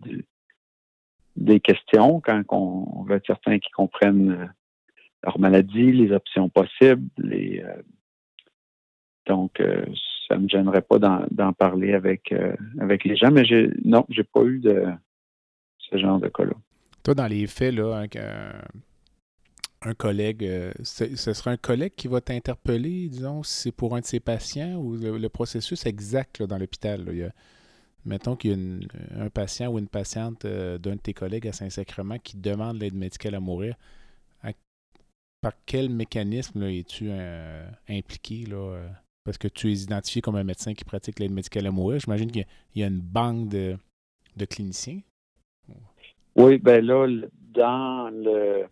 [1.36, 4.52] des questions quand on, veut être certain qu'ils comprennent
[5.24, 7.64] leur maladie, les options possibles, les
[9.28, 9.86] donc, euh,
[10.28, 13.44] ça me gênerait pas d'en parler avec, euh, avec les gens, mais
[13.84, 14.86] non, j'ai pas eu de
[15.78, 16.54] ce genre de cas-là.
[17.04, 18.06] Toi, dans les faits, là,
[19.82, 24.02] un, collègue, euh, ce serait un collègue qui va t'interpeller, disons, si c'est pour un
[24.02, 27.34] de ses patients ou le, processus exact dans l'hôpital.
[28.06, 32.18] Mettons qu'il y a un patient ou une patiente d'un de tes collègues à Saint-Sacrement
[32.20, 33.76] qui demande l'aide médicale à mourir.
[35.42, 37.10] par quel mécanisme es-tu
[37.90, 38.80] impliqué là,
[39.24, 42.00] parce que tu es identifié comme un médecin qui pratique l'aide médicale à mourir.
[42.00, 43.78] J'imagine qu'il y, a une banque de,
[44.50, 45.02] cliniciens.
[46.36, 47.08] Oui, ben là,
[47.54, 48.66] dans le,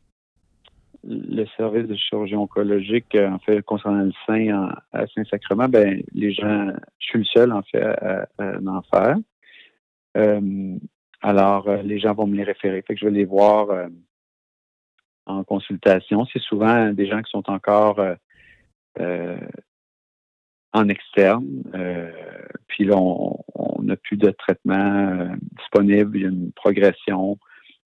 [1.04, 6.72] le service de chirurgie oncologique, en fait, concernant le sein à Saint-Sacrement, ben les gens,
[7.00, 9.16] je suis le seul, en fait, à, en faire.
[10.18, 10.78] Euh,
[11.22, 12.82] alors, euh, les gens vont me les référer.
[12.82, 13.88] Fait que je vais les voir euh,
[15.26, 16.26] en consultation.
[16.32, 18.00] C'est souvent des gens qui sont encore
[20.74, 21.64] en externe.
[22.68, 26.18] puis là, on n'a plus de traitement disponible.
[26.18, 27.38] Il y a une progression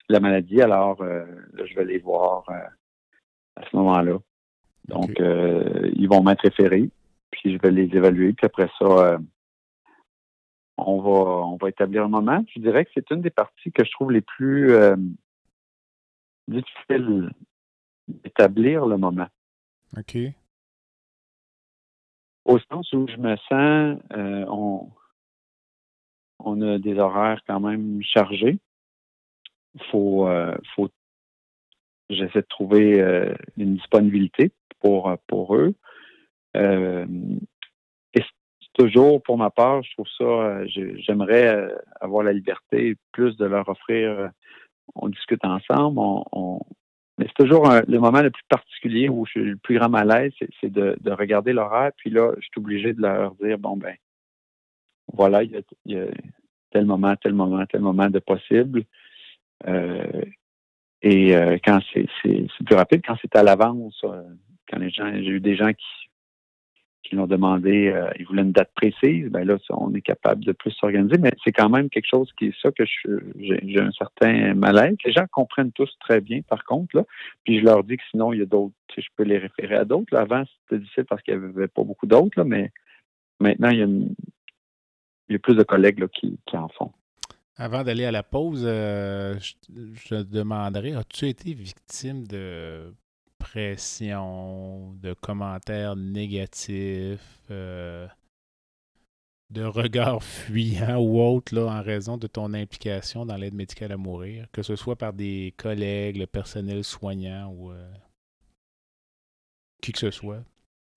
[0.08, 0.62] de la maladie.
[0.62, 2.46] Alors, là, je vais les voir
[3.56, 4.18] à ce moment-là.
[4.88, 6.90] Donc, ils vont m'être référés.
[7.30, 8.32] Puis je vais les évaluer.
[8.32, 9.18] Puis après ça,
[10.76, 12.44] on va, on va établir un moment.
[12.54, 14.96] Je dirais que c'est une des parties que je trouve les plus euh,
[16.48, 17.30] difficiles
[18.08, 19.28] d'établir le moment.
[19.96, 20.16] OK.
[22.44, 24.90] Au sens où je me sens, euh, on,
[26.40, 28.58] on a des horaires quand même chargés.
[29.90, 30.90] Faut, euh, faut,
[32.10, 33.00] j'essaie de trouver
[33.56, 35.74] une disponibilité pour, pour eux
[38.74, 41.68] toujours, pour ma part, je trouve ça, euh, j'aimerais euh,
[42.00, 44.10] avoir la liberté plus de leur offrir.
[44.10, 44.28] Euh,
[44.96, 45.98] on discute ensemble,
[47.16, 50.32] mais c'est toujours le moment le plus particulier où je suis le plus grand malaise,
[50.60, 53.94] c'est de, regarder l'horaire, puis là, je suis obligé de leur dire, bon, ben,
[55.10, 56.06] voilà, il y a,
[56.70, 58.84] tel moment, tel moment, tel moment de possible.
[61.06, 62.06] Et quand c'est
[62.64, 64.02] plus rapide, quand c'est à l'avance,
[64.70, 65.70] quand les gens, j'ai eu des gens
[67.04, 70.52] qui l'ont demandé, euh, ils voulaient une date précise, ben là, on est capable de
[70.52, 74.54] plus s'organiser, mais c'est quand même quelque chose qui est ça que j'ai un certain
[74.54, 74.96] malaise.
[75.04, 77.04] Les gens comprennent tous très bien, par contre, là,
[77.44, 79.84] puis je leur dis que sinon, il y a d'autres, je peux les référer à
[79.84, 80.16] d'autres.
[80.16, 82.72] Avant, c'était difficile parce qu'il n'y avait pas beaucoup d'autres, mais
[83.38, 86.92] maintenant, il y a, il y a plus de collègues qui en font.
[87.56, 89.54] Avant d'aller à la pause, euh, je,
[89.94, 92.92] je demanderais, as-tu été victime de
[93.38, 98.08] pression, de commentaires négatifs, euh,
[99.50, 103.96] de regards fuyants ou autres là, en raison de ton implication dans l'aide médicale à
[103.96, 107.92] mourir, que ce soit par des collègues, le personnel soignant ou euh,
[109.80, 110.42] qui que ce soit?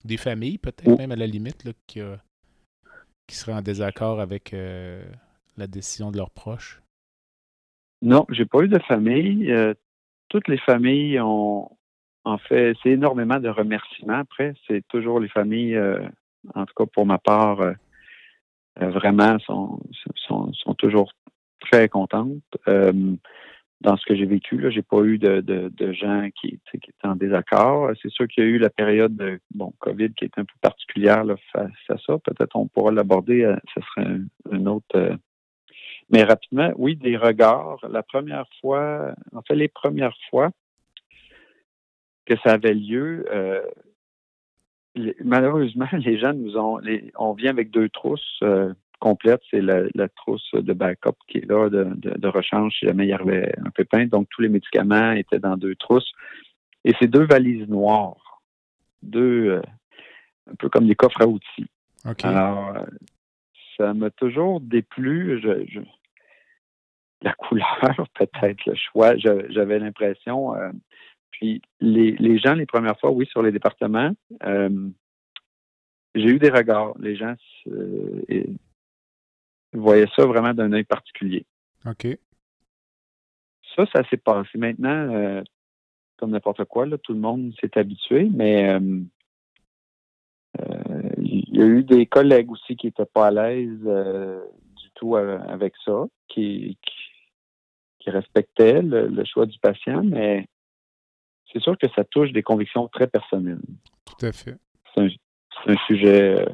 [0.04, 2.00] Des familles, peut-être même à la limite, là, qui,
[3.26, 4.54] qui seraient en désaccord avec
[5.58, 6.82] la décision de leurs proches?
[8.02, 9.52] Non, j'ai pas eu de famille.
[10.28, 11.70] toutes les familles ont,
[12.28, 14.18] en fait, c'est énormément de remerciements.
[14.18, 16.00] Après, c'est toujours les familles, euh,
[16.54, 17.72] en tout cas pour ma part, euh,
[18.82, 19.80] euh, vraiment sont,
[20.26, 21.10] sont, toujours
[21.60, 22.42] très contentes.
[22.66, 27.08] dans ce que j'ai vécu, là, j'ai pas eu de, de, gens qui, qui, étaient
[27.08, 27.92] en désaccord.
[28.02, 30.54] C'est sûr qu'il y a eu la période de bon COVID qui est un peu
[30.60, 32.18] particulière face à ça.
[32.18, 33.52] Peut-être on pourra l'aborder.
[33.74, 34.20] ce serait
[34.52, 35.18] un, autre.
[36.10, 37.78] Mais rapidement, oui, des regards.
[37.90, 40.50] La première fois, en fait, les premières fois,
[42.24, 43.62] que ça avait lieu, euh,
[45.24, 46.80] malheureusement, les gens nous ont,
[47.16, 49.42] on vient avec deux trousses euh, complètes.
[49.50, 53.52] C'est la, trousse de backup qui est là, de, rechange si jamais il y avait
[53.64, 54.06] un pépin.
[54.06, 56.12] Donc, tous les médicaments étaient dans deux trousses.
[56.84, 58.40] Et c'est deux valises noires.
[59.02, 59.62] Deux, euh,
[60.50, 61.66] un peu comme des coffres à outils.
[62.22, 62.74] Alors,
[63.76, 65.40] ça m'a toujours déplu.
[67.22, 69.16] La couleur, peut-être le choix.
[69.16, 70.54] J'avais l'impression,
[71.38, 74.10] puis les, gens, les premières fois, oui, sur les départements,
[74.44, 74.88] euh,
[76.14, 76.94] j'ai eu des regards.
[76.98, 77.34] Les gens
[77.68, 78.22] euh,
[79.72, 81.46] voyaient ça vraiment d'un œil particulier.
[81.86, 82.08] OK.
[83.76, 84.58] Ça, ça s'est passé.
[84.58, 85.42] Maintenant, euh,
[86.16, 88.76] comme n'importe quoi, là, tout le monde s'est habitué, mais
[91.18, 95.74] il y a eu des collègues aussi qui n'étaient pas à l'aise du tout avec
[95.84, 96.76] ça, qui,
[98.08, 100.46] qui, respectaient le, choix du patient, mais
[101.52, 103.60] c'est sûr que ça touche des convictions très personnelles.
[104.04, 104.56] Tout à fait.
[104.94, 105.02] C'est
[105.66, 106.38] un, sujet.
[106.38, 106.46] Euh,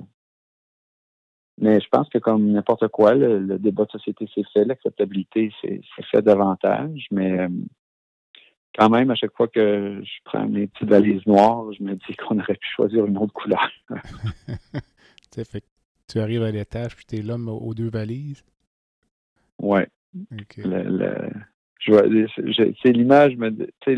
[1.59, 5.81] mais je pense que comme n'importe quoi, le, débat de société s'est fait, l'acceptabilité s'est
[6.11, 7.49] fait davantage, mais euh,
[8.77, 12.17] quand même, à chaque fois que je prends mes petites valises noires, je me dis
[12.17, 13.71] qu'on aurait pu choisir une autre couleur.
[15.45, 15.65] fait,
[16.09, 18.45] tu arrives à l'étage, puis tu es l'homme aux deux valises.
[22.83, 23.97] C'est l'image, tu sais,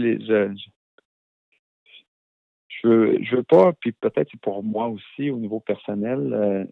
[2.78, 6.64] je, je veux, pas, puis peut-être c'est pour moi aussi au niveau personnel, euh,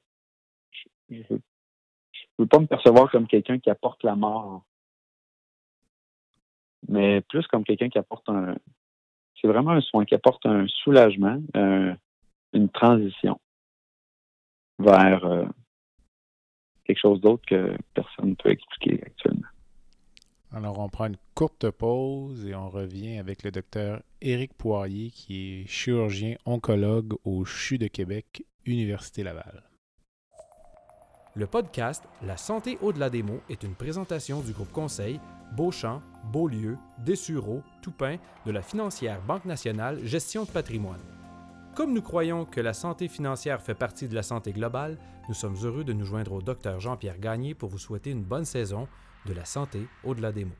[1.10, 1.40] je, veux,
[2.38, 4.64] veux pas me percevoir comme quelqu'un qui apporte la mort,
[6.88, 8.56] mais plus comme quelqu'un qui apporte un,
[9.40, 11.42] c'est vraiment un soin qui apporte un soulagement,
[12.52, 13.38] une transition.
[14.78, 15.44] vers euh,
[16.84, 19.48] quelque chose d'autre que personne ne peut expliquer actuellement.
[20.52, 25.62] Alors, on prend une courte pause et on revient avec le docteur Éric Poirier, qui
[25.62, 29.64] est chirurgien oncologue au CHU de Québec, Université Laval.
[31.34, 35.18] Le podcast La santé au-delà des mots est une présentation du groupe conseil
[35.56, 36.00] Beauchamp,
[36.32, 41.00] Beaulieu, Dessureau, Toupin de la financière Banque nationale Gestion de patrimoine.
[41.74, 44.96] Comme nous croyons que la santé financière fait partie de la santé globale,
[45.28, 48.44] nous sommes heureux de nous joindre au docteur Jean-Pierre Gagné pour vous souhaiter une bonne
[48.44, 48.86] saison
[49.26, 50.54] de la santé au-delà des mots.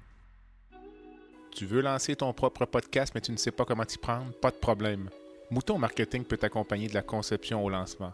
[1.53, 4.33] Tu veux lancer ton propre podcast mais tu ne sais pas comment t'y prendre?
[4.41, 5.09] Pas de problème.
[5.53, 8.13] Mouton Marketing peut t'accompagner de la conception au lancement.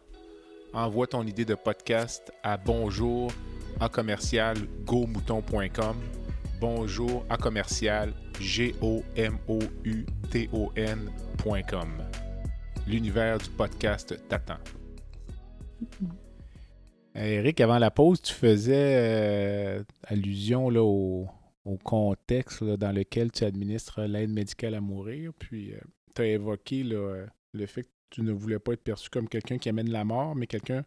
[0.75, 3.33] Envoie ton idée de podcast à bonjour
[3.81, 5.97] à commercial gomouton.com
[6.61, 8.75] bonjour à commercial g.
[12.87, 14.59] L'univers du podcast t'attend.
[17.15, 21.29] Eric, avant la pause, tu faisais euh, allusion là, au,
[21.85, 25.33] contexte dans lequel tu administres l'aide médicale à mourir.
[25.39, 25.81] Puis, euh,
[26.15, 29.69] tu as évoqué le fait que tu ne voulais pas être perçu comme quelqu'un qui
[29.69, 30.85] amène la mort, mais quelqu'un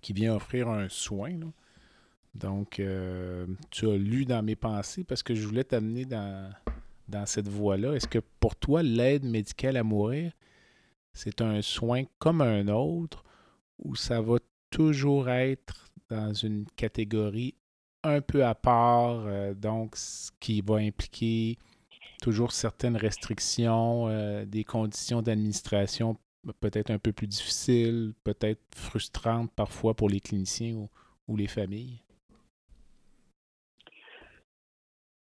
[0.00, 1.38] qui vient offrir un soin.
[2.34, 6.52] Donc, euh, tu as lu dans mes pensées parce que je voulais t'amener dans,
[7.08, 7.94] dans cette voie-là.
[7.94, 10.32] Est-ce que pour toi, l'aide médicale à mourir,
[11.12, 13.24] c'est un soin comme un autre
[13.78, 14.36] ou ça va
[14.70, 17.54] toujours être dans une catégorie
[18.02, 21.58] un peu à part, euh, donc ce qui va impliquer
[22.22, 26.16] toujours certaines restrictions, euh, des conditions d'administration
[26.60, 30.88] peut-être un peu plus difficiles, peut-être frustrantes parfois pour les cliniciens
[31.28, 32.00] ou, les familles?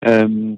[0.06, 0.56] Euh,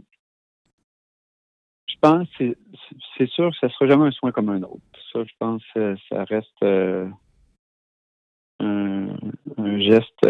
[1.88, 4.89] je pense c'est sûr que ça ne sera jamais un soin comme un autre.
[5.12, 7.09] Ça, je pense que ça reste euh,
[8.61, 10.27] un, geste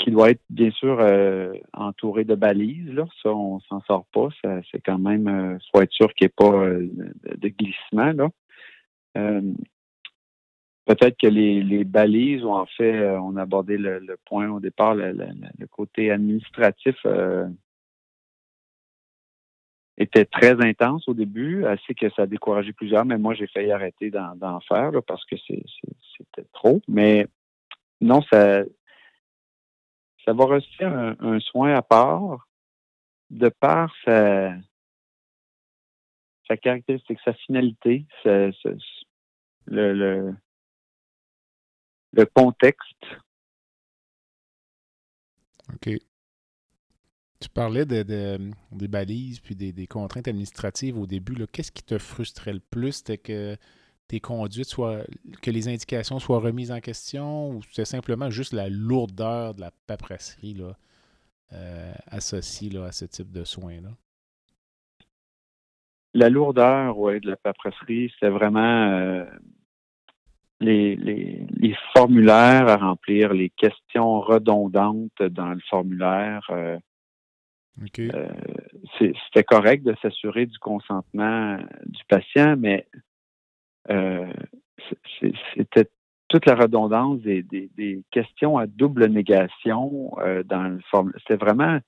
[0.00, 2.92] qui doit être bien sûr euh, entouré de balises.
[2.92, 3.06] Là.
[3.22, 4.28] Ça, on s'en sort pas.
[4.42, 6.88] c'est quand même, euh, faut être sûr qu'il n'y ait pas euh,
[7.36, 8.12] de glissement.
[8.12, 8.30] Là.
[10.86, 15.66] Peut-être que les, balises, ou en fait, on a abordé le, point au départ, le,
[15.70, 16.96] côté administratif
[20.00, 23.70] était très intense au début, assez que ça a découragé plusieurs, mais moi, j'ai failli
[23.70, 26.80] arrêter d'en faire parce que c'était trop.
[26.88, 27.28] Mais
[28.00, 28.62] non, ça,
[30.24, 32.48] ça va rester un, soin à part
[33.28, 34.56] de par sa,
[36.62, 38.06] caractéristique, sa finalité,
[39.66, 40.34] le,
[42.34, 43.04] contexte.
[45.74, 46.09] OK.
[47.40, 48.02] Tu parlais de,
[48.72, 51.46] des balises puis des, contraintes administratives au début.
[51.46, 52.92] Qu'est-ce qui te frustrait le plus?
[52.92, 53.56] C'était que
[54.08, 55.04] tes conduites soient,
[55.40, 59.70] que les indications soient remises en question ou c'est simplement juste la lourdeur de la
[59.86, 60.76] paperasserie là,
[61.52, 63.90] euh, associée à ce type de soins-là?
[66.12, 69.24] La lourdeur, oui, de la paperasserie, c'est vraiment euh,
[70.60, 76.44] les, les, formulaires à remplir, les questions redondantes dans le formulaire.
[76.50, 76.78] Euh,
[78.98, 82.86] c'était correct de s'assurer du consentement du patient, mais
[83.90, 84.32] euh,
[85.56, 85.90] c'était
[86.28, 91.12] toute la redondance des, questions à double négation euh, dans le forme.
[91.18, 91.78] C'était vraiment,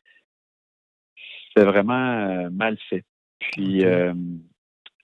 [1.49, 3.05] c'était vraiment euh, mal fait.
[3.39, 3.83] Puis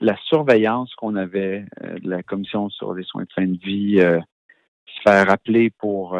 [0.00, 5.02] la surveillance qu'on avait de la commission sur les soins de fin de vie, se
[5.02, 6.16] faire appeler pour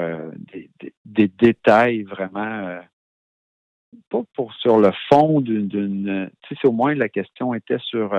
[0.52, 0.68] des,
[1.04, 2.80] des, détails vraiment
[4.10, 6.30] pas pour sur le fond d'une.
[6.42, 8.14] Tu sais, au moins la question était sur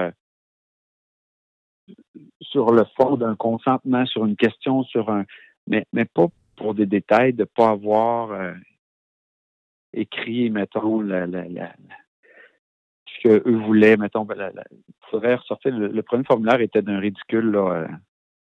[2.42, 5.26] sur le fond d'un consentement, sur une question, sur un,
[5.68, 8.54] mais, mais pas pour des détails, de ne pas avoir euh,
[9.94, 11.74] écrit, mettons, la, la, la,
[13.06, 17.72] ce qu'eux voulaient, mettons, ben, il faudrait ressortir, le, premier formulaire était d'un ridicule, là,
[17.72, 17.88] euh,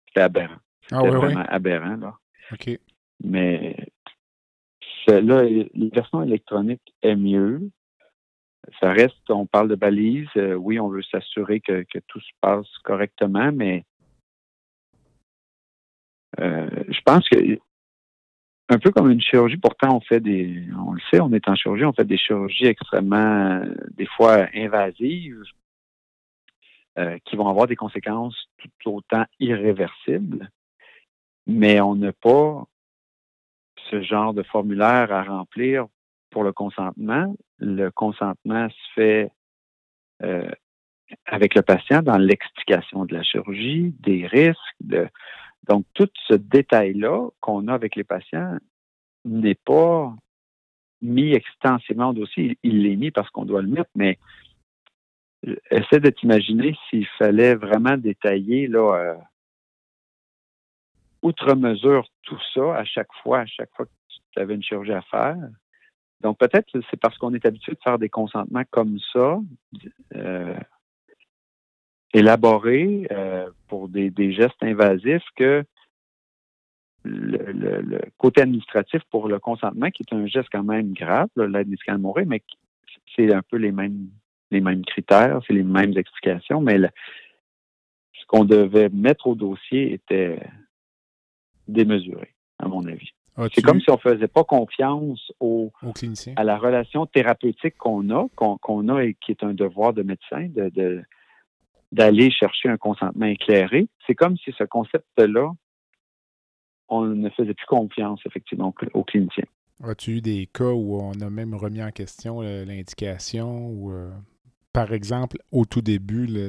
[0.08, 0.58] c'était aberrant.
[0.92, 2.14] Ah, c'était vraiment aberrant, là.
[2.52, 2.80] OK.
[3.24, 3.76] Mais
[5.12, 7.70] là, la version électronique est mieux
[8.80, 10.28] ça reste, on parle de balises.
[10.38, 13.86] Euh, oui, on veut s'assurer que, tout se passe correctement, mais
[16.40, 17.60] euh, je pense que
[18.72, 21.56] un peu comme une chirurgie, pourtant on fait des, on le sait, on est en
[21.56, 23.64] chirurgie, on fait des chirurgies extrêmement,
[23.98, 25.42] des fois invasives,
[27.00, 30.52] euh, qui vont avoir des conséquences tout autant irréversibles,
[31.48, 32.68] mais on n'a pas
[33.90, 35.88] ce genre de formulaire à remplir
[36.30, 37.36] pour le consentement.
[37.58, 39.32] Le consentement se fait
[40.24, 40.50] euh,
[41.26, 44.60] avec le patient dans l'explication de la chirurgie, des risques.
[44.80, 45.08] De...
[45.68, 48.58] Donc, tout ce détail-là qu'on a avec les patients
[49.26, 50.14] n'est pas
[51.02, 52.58] mis extensivement au dossier.
[52.64, 54.18] Il l'est mis parce qu'on doit le mettre, mais
[55.72, 59.16] essaie de t'imaginer s'il fallait vraiment détailler là, euh,
[61.22, 63.92] outre mesure tout ça à chaque fois, à chaque fois que
[64.32, 65.38] tu avais une chirurgie à faire.
[66.22, 69.40] Donc peut-être c'est parce qu'on est habitué de faire des consentements comme ça,
[70.16, 70.58] euh,
[72.14, 75.64] élaborés euh, pour des, gestes invasifs que
[77.04, 82.00] le, côté administratif pour le consentement, qui est un geste quand même grave, l'aide médicale
[82.26, 82.42] mais
[83.16, 84.10] c'est un peu les mêmes
[84.52, 86.80] les mêmes critères, c'est les mêmes explications, mais
[88.14, 90.40] ce qu'on devait mettre au dossier était
[91.72, 93.10] démesuré, à mon avis.
[93.54, 95.72] C'est comme si on ne faisait pas confiance au,
[96.36, 100.48] à la relation thérapeutique qu'on a, qu'on a et qui est un devoir de médecin
[100.50, 101.02] de,
[101.94, 103.88] d'aller chercher un consentement éclairé.
[104.06, 105.52] C'est comme si ce concept-là,
[106.90, 109.46] on ne faisait plus confiance effectivement aux cliniciens.
[109.82, 114.12] As-tu eu des cas où on a même remis en question euh, l'indication ou euh,
[114.74, 116.48] par exemple, au tout début, le,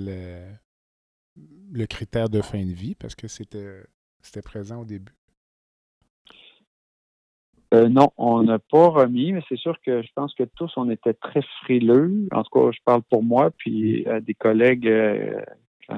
[1.73, 3.83] le, critère de fin de vie, parce que c'était,
[4.23, 5.13] c'était présent au début?
[7.73, 10.91] Euh, non, on n'a pas remis, mais c'est sûr que je pense que tous, on
[10.91, 12.27] était très frileux.
[12.33, 15.41] En tout cas, je parle pour moi, puis à des collègues, euh,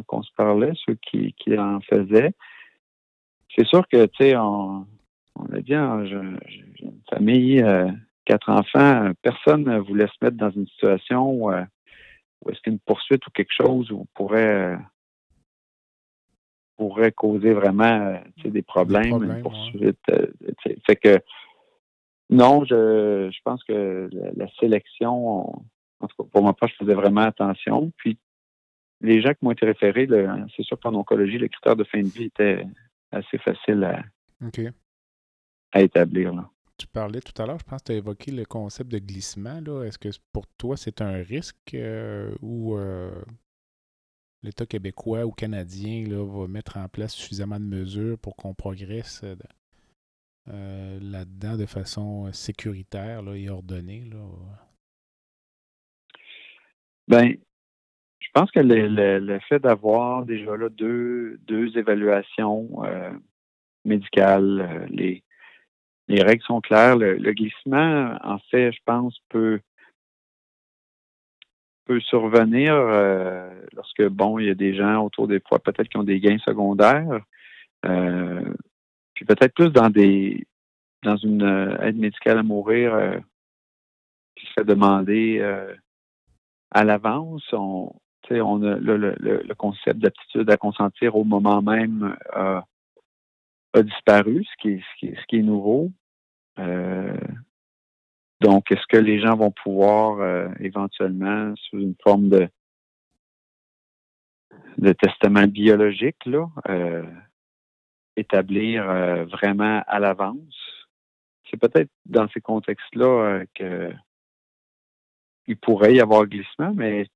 [0.07, 2.33] quand on se parlait, ceux qui, en faisaient.
[3.57, 4.87] C'est sûr que, tu sais, on,
[5.37, 6.17] on a dit, hein, j'ai
[6.81, 7.91] une famille, euh,
[8.27, 11.51] quatre enfants, personne ne voulait se mettre dans une situation où
[12.51, 14.77] est-ce qu'une poursuite ou quelque chose pourrait
[16.77, 19.99] pourrait causer vraiment des problèmes, une poursuite.
[20.11, 20.27] Euh,
[20.87, 21.21] fait que
[22.31, 25.41] non, je, je pense que la, sélection,
[26.01, 27.93] en tout cas pour ma part, je faisais vraiment attention.
[27.97, 28.19] Puis
[29.01, 30.09] les gens qui m'ont été référés,
[30.57, 32.65] c'est sûr qu'en oncologie, le critère de fin de vie était
[33.11, 34.03] assez facile à,
[35.73, 36.35] à établir.
[36.35, 36.49] Là
[36.83, 39.61] tu parlais tout à l'heure, je pense que tu as évoqué le concept de glissement.
[39.85, 43.13] Est-ce que pour toi, c'est un risque euh, ou euh,
[44.43, 49.25] l'État québécois ou canadien là, va mettre en place suffisamment de mesures pour qu'on progresse
[50.49, 54.05] euh, là-dedans de façon sécuritaire et ordonnée?
[54.11, 54.19] Là?
[57.09, 57.37] Ben,
[58.21, 61.39] je pense que le, fait d'avoir déjà là deux,
[61.77, 62.83] évaluations
[63.85, 65.23] médicales, les,
[66.09, 66.97] les règles sont claires.
[66.97, 69.61] Le, glissement, en fait, je pense, peut
[71.85, 75.97] peut survenir euh, lorsque, bon, il y a des gens autour des fois, peut-être qui
[75.97, 77.21] ont des gains secondaires,
[77.87, 78.55] euh,
[79.15, 80.47] puis peut-être plus dans des
[81.03, 83.21] dans une euh, aide médicale à mourir
[84.37, 85.41] qui serait demandée
[86.71, 87.45] à l'avance.
[87.53, 87.93] On,
[88.31, 92.63] on a le, le, concept d'aptitude à consentir au moment même a
[93.83, 95.91] disparu, ce qui ce qui ce qui est nouveau.
[98.43, 102.49] Euh, donc, est-ce que les gens vont pouvoir euh, éventuellement, sous une forme de,
[104.95, 107.05] testament biologique, là, euh,
[108.17, 108.85] établir
[109.27, 110.89] vraiment à l'avance?
[111.51, 113.93] C'est peut-être dans ces contextes-là que
[115.49, 117.09] il pourrait y avoir glissement, mais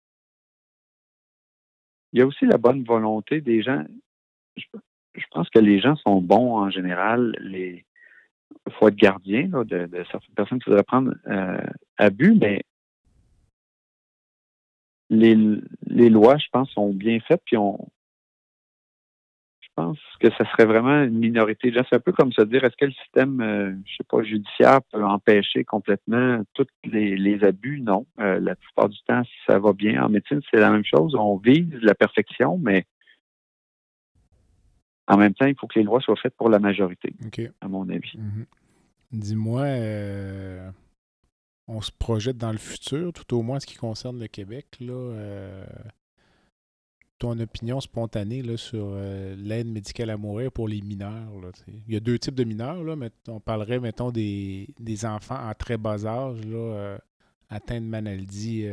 [2.12, 3.84] il y a aussi la bonne volonté des gens.
[4.56, 4.64] Je,
[5.14, 7.36] je pense que les gens sont bons en général.
[7.40, 7.86] Les,
[8.70, 11.58] faut être gardien de, certaines personnes qui voudraient prendre euh,
[11.98, 12.62] abus, mais
[15.08, 15.36] les,
[15.86, 17.78] les, lois, je pense, sont bien faites, puis on,
[19.76, 22.76] je pense que ce serait vraiment une minorité C'est un peu comme se dire, est-ce
[22.76, 27.82] que le système, euh, je sais pas, judiciaire peut empêcher complètement tous les, abus?
[27.82, 28.06] Non.
[28.18, 30.02] Euh, la plupart du temps, ça va bien.
[30.02, 31.14] En médecine, c'est la même chose.
[31.14, 32.86] On vise la perfection, mais
[35.08, 37.14] en même temps, il faut que les lois soient faites pour la majorité,
[37.60, 38.14] à mon avis.
[38.16, 38.46] Mhm.
[39.12, 40.70] Dis-moi, euh,
[41.68, 44.66] on se projette dans le futur, tout au moins en ce qui concerne le Québec.
[44.80, 45.64] Là, euh,
[47.18, 51.30] ton opinion spontanée là, sur euh, l'aide médicale à mourir pour les mineurs.
[51.68, 52.82] il y a deux types de mineurs.
[52.82, 56.98] Là, mais on parlerait, mettons, des, des enfants en très bas âge, là,
[57.48, 58.66] atteints de maladies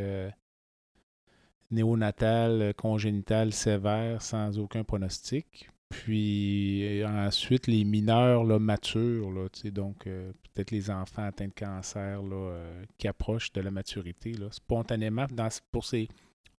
[1.69, 5.69] néonatales, congénitales sévères, sans aucun pronostic.
[5.93, 12.23] Puis ensuite, les mineurs là, matures, là, donc euh, peut-être les enfants atteints de cancer
[12.23, 14.33] là, euh, qui approchent de la maturité.
[14.33, 16.07] Là, spontanément, dans, pour ces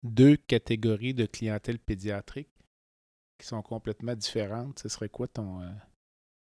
[0.04, 2.50] deux catégories de clientèle pédiatrique
[3.40, 5.70] qui sont complètement différentes, ce serait quoi ton, euh,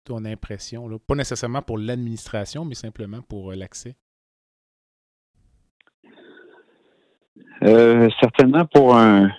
[0.05, 0.89] ton impression?
[0.89, 0.99] Là?
[0.99, 3.97] Pas nécessairement pour l'administration, mais simplement pour l'accès.
[7.61, 9.31] certainement pour un,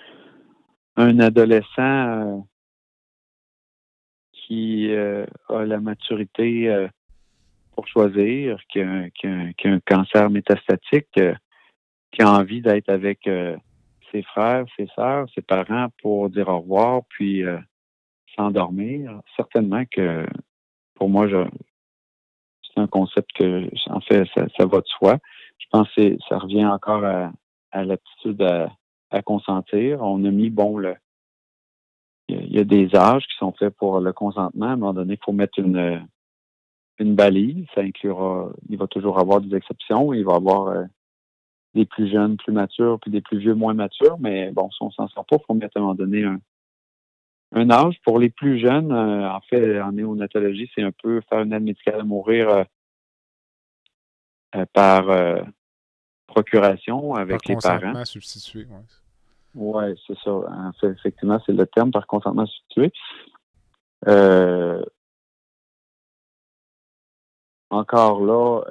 [0.96, 2.46] un adolescent
[4.50, 6.88] qui a la maturité
[7.76, 9.04] pour choisir, qui a,
[9.64, 13.30] un cancer métastatique, qui a envie d'être avec
[14.10, 17.44] ses frères, ses sœurs, ses parents pour dire au revoir, puis
[18.34, 20.26] s'endormir, certainement que
[20.96, 25.18] pour moi, c'est un concept que, en fait, ça, va de soi.
[25.58, 30.02] Je pense que ça revient encore à, l'aptitude à, consentir.
[30.02, 30.96] On a mis, bon, le,
[32.50, 34.66] il y a des âges qui sont faits pour le consentement.
[34.66, 36.04] À un moment donné, il faut mettre une,
[36.98, 37.64] une balise.
[37.76, 40.12] Ça inclura, il va toujours avoir des exceptions.
[40.12, 40.84] Il va y avoir euh,
[41.74, 44.18] des plus jeunes, plus matures, puis des plus vieux, moins matures.
[44.18, 46.40] Mais bon, si on s'en sort pas, il faut mettre à un moment donné un,
[47.52, 48.00] un âge.
[48.02, 51.62] Pour les plus jeunes, euh, en fait, en néonatologie, c'est un peu faire une aide
[51.62, 52.64] médicale à mourir
[54.56, 55.04] euh, par
[56.26, 58.04] procuration avec les parents.
[58.04, 58.66] substitué.
[59.54, 60.30] Oui, c'est ça.
[60.30, 62.92] En fait, effectivement, c'est le terme par consentement substitué.
[67.70, 68.62] encore là,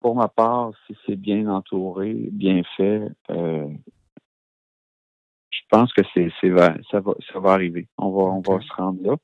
[0.00, 3.08] pour ma part, si c'est bien entouré, bien fait,
[5.50, 7.86] je pense que c'est, ça, va, ça va arriver.
[7.98, 9.16] On va, on va se rendre là.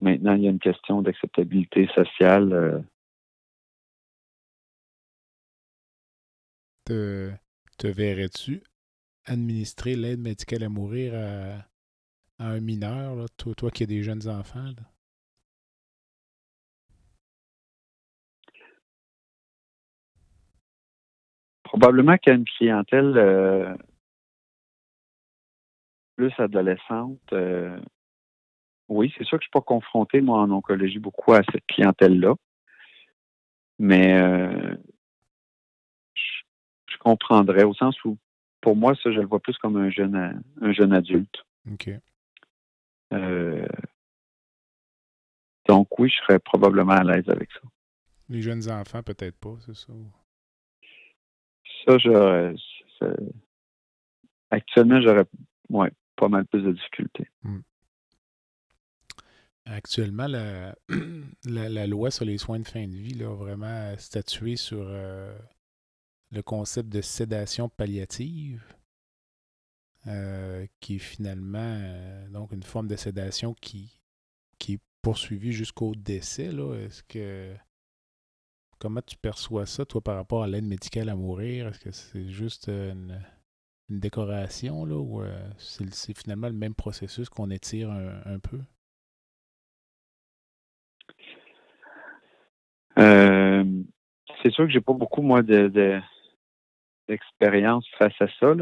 [0.00, 2.84] Maintenant, il y a une question d'acceptabilité sociale.
[6.90, 8.64] Te, verrais-tu
[9.24, 14.72] administrer l'aide médicale à mourir à, un mineur, toi, qui as des jeunes enfants?
[21.62, 23.76] Probablement qu'il y a une clientèle euh,
[26.16, 27.80] plus adolescente, euh,
[28.88, 31.66] oui, c'est sûr que je ne suis pas confronté, moi, en oncologie, beaucoup à cette
[31.68, 32.34] clientèle-là.
[33.78, 34.74] Mais euh,
[37.00, 38.16] comprendrais au sens où,
[38.60, 41.44] pour moi, ça, je le vois plus comme un jeune, un jeune adulte.
[41.70, 41.90] OK.
[43.12, 43.66] Euh,
[45.66, 47.60] donc, oui, je serais probablement à l'aise avec ça.
[48.28, 49.92] Les jeunes enfants, peut-être pas, c'est ça?
[51.84, 52.54] Ça, j'aurais.
[54.50, 55.24] Actuellement, j'aurais.
[55.68, 57.28] Ouais, pas mal plus de difficultés.
[57.42, 57.60] Hmm.
[59.66, 60.74] Actuellement, la,
[61.44, 65.36] la, loi sur les soins de fin de vie a vraiment statué sur euh,
[66.30, 68.62] le concept de sédation palliative,
[70.06, 74.00] euh, qui est finalement euh, donc une forme de sédation qui,
[74.58, 76.46] qui est poursuivie jusqu'au décès.
[76.46, 77.54] Est-ce que
[78.78, 81.68] comment tu perçois ça, toi, par rapport à l'aide médicale à mourir?
[81.68, 83.20] Est-ce que c'est juste une
[83.90, 88.60] une décoration, là, ou euh, c'est finalement le même processus qu'on étire un, peu?
[92.98, 93.64] Euh,
[94.42, 96.00] c'est sûr que j'ai pas beaucoup, moi, de,
[97.10, 98.54] d'expérience face à ça.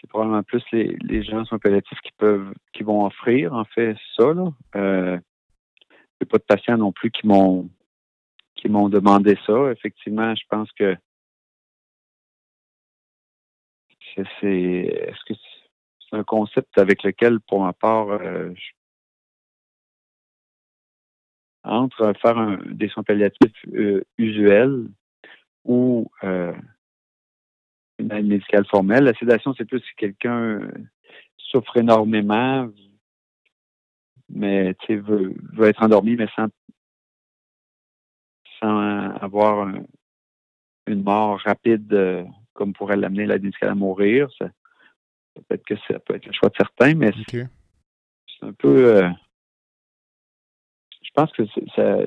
[0.00, 3.96] C'est probablement plus les, les gens sont palliatifs qui peuvent qui vont offrir, en fait,
[4.16, 4.32] ça.
[4.34, 4.48] Là.
[4.74, 5.18] Euh,
[6.20, 7.68] j'ai pas de patients non plus qui m'ont
[8.56, 9.70] qui m'ont demandé ça.
[9.70, 10.96] Effectivement, je pense que
[14.40, 15.34] c'est est-ce que
[16.08, 18.52] c'est un concept avec lequel, pour ma part, euh,
[21.64, 24.86] entre faire des soins palliatifs euh, usuels
[25.64, 26.54] ou euh,
[27.98, 29.04] une aide médicale formelle.
[29.04, 30.60] La sédation, c'est plus si quelqu'un
[31.36, 32.68] souffre énormément,
[34.28, 36.48] mais veut, veut être endormi, mais sans,
[38.60, 38.78] sans
[39.16, 39.68] avoir
[40.86, 42.26] une mort rapide
[42.56, 44.28] comme pourrait l'amener la médicale à mourir.
[44.38, 44.50] Ça,
[45.34, 47.48] peut-être que ça peut être le choix de certains, mais c'est
[48.42, 48.96] un peu.
[48.96, 49.08] Euh,
[51.02, 51.98] je pense que ça.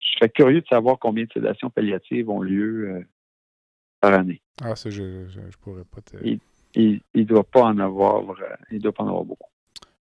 [0.00, 3.04] Je serais curieux de savoir combien de sédations palliatives ont lieu euh,
[4.00, 4.40] par année.
[4.62, 6.16] Ah, ça, je, je, pourrais pas te.
[6.74, 8.22] Il ne doit pas en avoir.
[8.70, 9.48] Il doit pas en avoir beaucoup.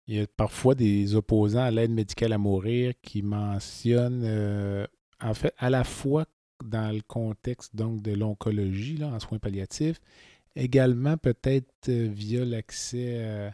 [0.07, 4.87] Il y a parfois des opposants à l'aide médicale à mourir qui mentionnent, euh,
[5.23, 6.27] en fait, à la fois
[6.63, 10.01] dans le contexte donc de l'oncologie en soins palliatifs,
[10.57, 13.51] également peut-être euh, via l'accès euh,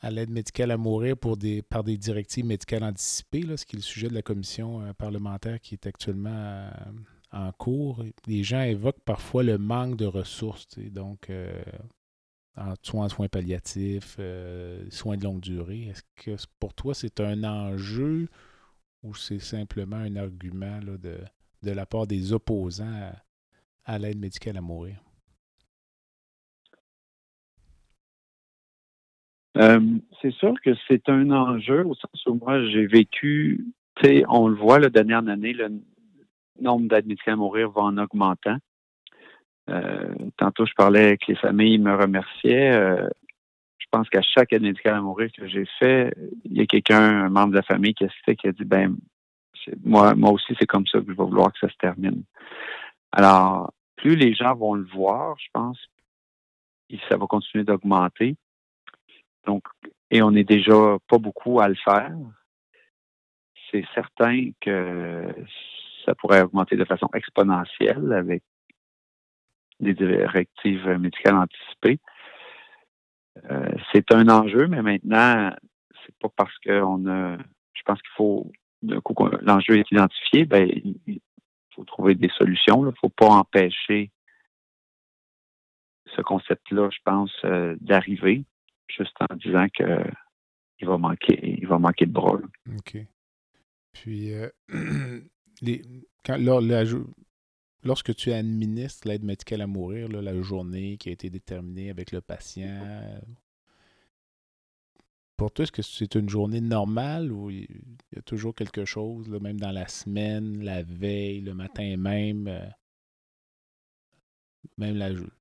[0.00, 3.76] à l'aide médicale à mourir pour des, par des directives médicales anticipées, là, ce qui
[3.76, 6.70] est le sujet de la commission euh, parlementaire qui est actuellement
[7.32, 8.04] en cours.
[8.26, 11.30] Les gens évoquent parfois le manque de ressources, donc
[12.56, 14.18] en, soit en soins palliatifs,
[14.90, 15.88] soins de longue durée.
[15.88, 18.28] Est-ce que pour toi c'est un enjeu
[19.02, 21.18] ou c'est simplement un argument de
[21.62, 23.12] de la part des opposants
[23.84, 25.02] à, l'aide médicale à mourir?
[29.56, 29.80] Euh,
[30.22, 33.66] c'est sûr que c'est un enjeu au sens où moi j'ai vécu,
[34.28, 35.52] on le voit la dernière année,
[36.60, 38.58] nombre médicales à mourir va en augmentant.
[40.36, 42.72] tantôt, je parlais que les familles me remerciaient.
[43.78, 47.28] je pense qu'à chaque aide à mourir que j'ai fait, il y a quelqu'un, un
[47.28, 48.96] membre de la famille qui a qui a dit ben
[49.84, 52.22] moi, moi aussi, c'est comme ça que je vais vouloir que ça se termine.
[53.12, 55.78] Alors, plus les gens vont le voir, je pense,
[56.90, 58.36] et ça va continuer d'augmenter.
[59.46, 59.64] Donc,
[60.10, 62.16] et on n'est déjà pas beaucoup à le faire.
[63.70, 65.34] C'est certain que
[66.08, 68.42] ça pourrait augmenter de façon exponentielle avec
[69.78, 72.00] des directives médicales anticipées.
[73.50, 75.54] Euh, c'est un enjeu, mais maintenant,
[76.04, 77.36] c'est pas parce qu'on a.
[77.74, 78.50] Je pense qu'il faut
[78.82, 80.68] l'enjeu est identifié, ben
[81.06, 81.20] il
[81.74, 82.84] faut trouver des solutions.
[82.84, 84.10] Il ne faut pas empêcher
[86.16, 88.44] ce concept-là, je pense, euh, d'arriver,
[88.88, 90.04] juste en disant que
[90.80, 92.38] il va manquer, il va manquer de bras.
[92.76, 92.98] OK.
[93.92, 94.48] Puis euh,
[97.82, 102.20] lorsque tu administres l'aide médicale à mourir, la journée qui a été déterminée avec le
[102.20, 103.20] patient,
[105.38, 107.68] pour toi, est-ce que c'est une journée normale ou il
[108.14, 112.66] y a toujours quelque chose, même dans la semaine, la veille, le matin même, euh,
[114.78, 114.96] même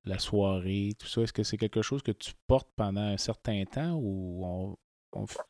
[0.06, 1.24] la, soirée, tout ça?
[1.24, 4.78] Est-ce que c'est quelque chose que tu portes pendant un certain temps ou on,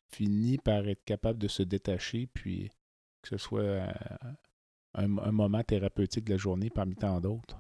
[0.10, 2.70] finit par être capable de se détacher puis
[3.22, 3.86] que ce soit
[4.98, 7.58] euh, un, moment thérapeutique de la journée parmi tant d'autres?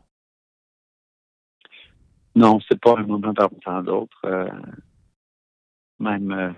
[2.35, 4.25] Non, c'est pas un moment parmi tant d'autres.
[4.25, 4.49] Euh,
[5.99, 6.55] même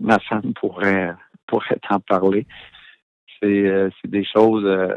[0.00, 1.14] ma femme pourrait,
[1.46, 2.46] pourrait t'en parler.
[3.40, 4.96] C'est euh, des choses euh,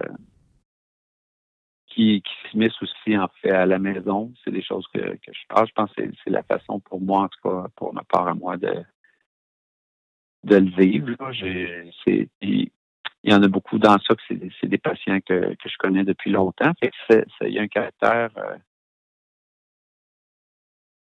[1.88, 4.34] qui, qui se aussi en fait à la maison.
[4.44, 5.66] C'est des choses que, que je fais.
[5.66, 8.34] Je pense que c'est la façon pour moi, en tout cas, pour ma part à
[8.34, 8.84] moi, de,
[10.44, 11.16] de le vivre.
[13.24, 16.32] Il y en a beaucoup dans ça c'est des patients que, que je connais depuis
[16.32, 16.72] longtemps.
[16.80, 18.58] Fait il y a un caractère euh,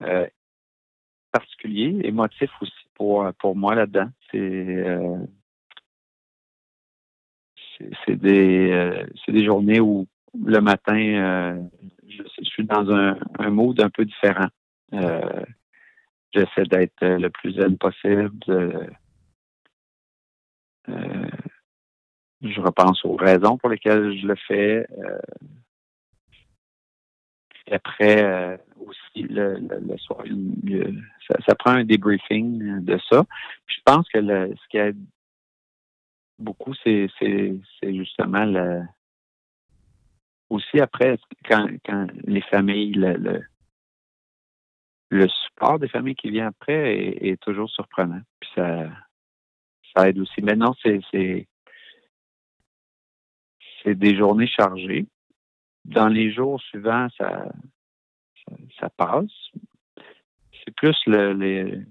[0.03, 0.27] euh
[1.31, 4.09] particulier, émotif aussi pour, pour moi là-dedans.
[4.31, 5.17] C'est euh,
[8.07, 11.61] des, euh, des journées où le matin, euh,
[12.07, 14.47] je, suis dans un, un mood un peu différent.
[16.33, 18.39] J'essaie d'être le plus zen possible.
[22.51, 24.87] Je repense aux raisons pour lesquelles je le fais.
[27.67, 29.59] Et après, aussi, le,
[31.45, 33.25] ça, prend un débriefing de ça.
[33.65, 34.97] je pense que ce qui aide
[36.39, 37.09] beaucoup, c'est,
[37.83, 38.83] justement le,
[40.49, 41.17] aussi après,
[41.47, 43.41] quand, quand les familles, le,
[45.09, 48.21] le, support des familles qui vient après est, toujours surprenant.
[48.39, 48.89] Puis ça,
[49.95, 50.41] ça aide aussi.
[50.41, 51.47] Maintenant, c'est,
[53.83, 55.07] c'est, des journées chargées.
[55.85, 57.45] Dans les jours suivants, ça,
[58.79, 59.31] ça, passe.
[60.63, 61.81] C'est plus le, les,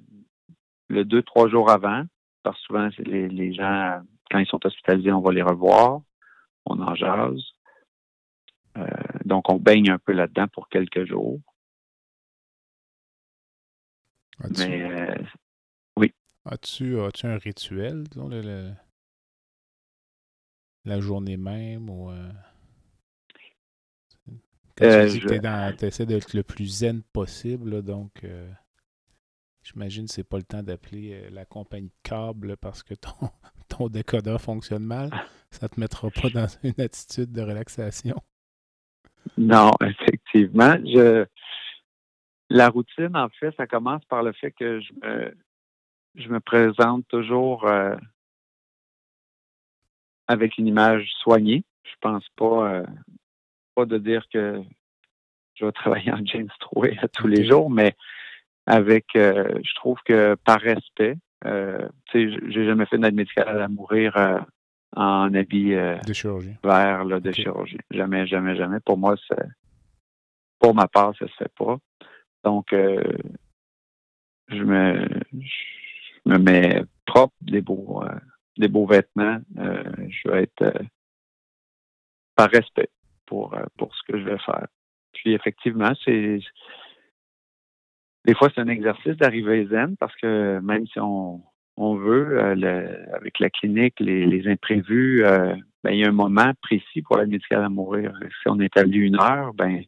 [0.89, 2.05] le deux, trois jours avant,
[2.43, 6.01] parce que souvent, les, les gens, quand ils sont hospitalisés, on va les revoir,
[6.67, 7.43] on en jase.
[8.77, 8.87] Euh,
[9.25, 11.41] donc, on baigne un peu là-dedans pour quelques jours.
[14.59, 15.15] Mais euh,
[15.97, 16.13] oui.
[16.45, 18.29] As-tu as un rituel, disons,
[20.87, 22.31] la journée même ou euh?
[24.83, 28.51] Euh, tu dis essaies d'être le plus zen possible, donc euh,
[29.63, 33.11] j'imagine que c'est pas le temps d'appeler euh, la compagnie de câble parce que ton,
[33.69, 35.11] ton décodeur fonctionne mal.
[35.51, 38.17] Ça te mettra pas dans une attitude de relaxation.
[39.39, 40.77] Non, effectivement.
[40.85, 41.25] Je...
[42.51, 45.35] La routine, en fait, ça commence par le fait que je me,
[46.17, 47.67] je me présente toujours
[50.29, 51.65] avec une image soignée.
[51.85, 52.83] Je pense pas
[53.77, 54.61] pas de dire que
[55.55, 57.95] je vais travailler en jeans troués tous les jours, mais
[58.67, 63.63] avec, euh, je trouve que par respect, euh, tu sais, j'ai jamais fait d'aide médicale
[63.63, 64.41] à mourir euh,
[64.97, 66.57] en habit de chirurgie.
[66.65, 67.79] vert là, de chirurgie.
[67.91, 68.81] Jamais, jamais, jamais.
[68.81, 69.47] Pour moi, c'est,
[70.59, 71.77] pour ma part, ça se fait pas.
[72.45, 78.03] Donc, je me, je me mets propre, des beaux,
[78.59, 79.39] des beaux vêtements.
[79.57, 80.73] je vais être
[82.37, 82.91] par respect
[83.27, 84.67] pour, euh, pour ce que je vais faire.
[85.15, 86.39] Puis effectivement, c'est
[88.25, 91.43] des fois c'est un exercice d'arriver zen parce que même si on,
[91.77, 96.53] on veut, euh, avec la clinique, les, imprévus, euh, ben, il y a un moment
[96.61, 98.13] précis pour la médicale à mourir.
[98.43, 99.83] Si on établit une heure, ben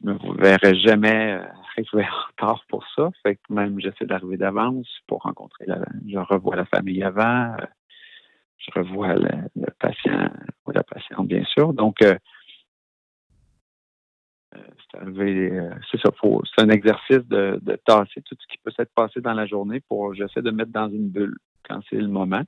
[0.00, 1.40] je me verrai jamais
[1.76, 3.10] arriver en retard pour ça.
[3.22, 7.56] Fait que même j'essaie d'arriver d'avance pour rencontrer la, je revois la famille avant,
[8.58, 10.30] je revois le, patient
[10.66, 11.72] ou la patiente, bien sûr.
[11.72, 12.16] Donc, euh,
[15.90, 16.10] c'est ça,
[16.56, 19.80] c'est un exercice de, de, tasser tout ce qui peut s'être passé dans la journée
[19.80, 21.36] pour, j'essaie de mettre dans une bulle
[21.68, 22.42] quand c'est le moment.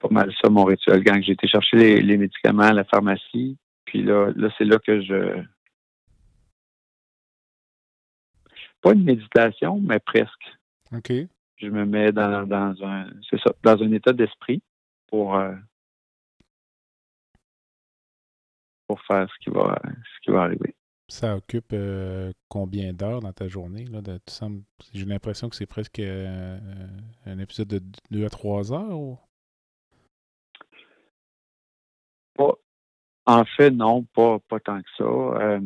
[0.00, 1.04] Pas mal ça mon rituel.
[1.04, 4.78] Quand j'ai été chercher les, les, médicaments à la pharmacie, puis là, là c'est là
[4.78, 5.44] que je,
[8.80, 10.58] pas une méditation, mais presque.
[10.92, 11.12] OK.
[11.56, 14.62] Je me mets dans, dans un c'est ça, dans un état d'esprit
[15.08, 15.54] pour euh,
[18.86, 20.74] pour faire ce qui va ce qui va arriver.
[21.08, 23.84] Ça occupe euh, combien d'heures dans ta journée?
[23.86, 24.00] Là,
[24.94, 26.58] j'ai l'impression que c'est presque euh,
[27.26, 27.82] un épisode de
[28.12, 29.18] 2 à 3 heures
[33.26, 35.60] En fait, non, pas, pas tant que ça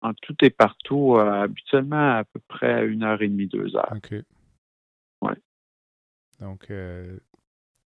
[0.00, 3.92] en tout et partout, euh, habituellement à peu près une heure et demie, deux heures.
[3.94, 4.14] OK.
[5.22, 5.32] Oui.
[6.40, 7.18] Donc, euh,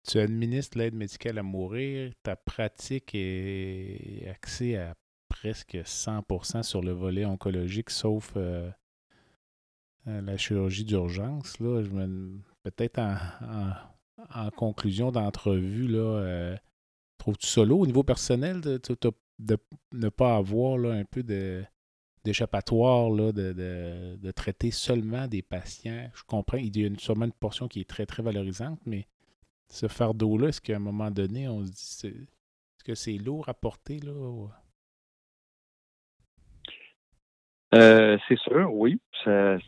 [0.06, 2.12] tu administres l'aide médicale à mourir.
[2.22, 4.94] Ta pratique est axée à
[5.28, 8.70] presque 100% sur le volet oncologique, sauf euh,
[10.04, 11.58] la chirurgie d'urgence.
[11.60, 11.82] Là,
[12.62, 13.16] peut-être en,
[14.56, 16.56] conclusion d'entrevue, là,
[17.18, 18.80] trouves-tu solo au niveau personnel de,
[19.92, 21.64] ne pas avoir là, un peu de
[22.24, 26.08] d'échappatoire là, de, de, traiter seulement des patients?
[26.14, 29.08] Je comprends, il y a une, sûrement une portion qui est très, très valorisante, mais
[29.68, 33.54] ce fardeau-là, est-ce qu'à un moment donné, on se dit, est-ce que c'est lourd à
[33.54, 33.98] porter?
[33.98, 34.12] Là,
[37.74, 39.00] euh, c'est sûr, oui.
[39.24, 39.58] Ça,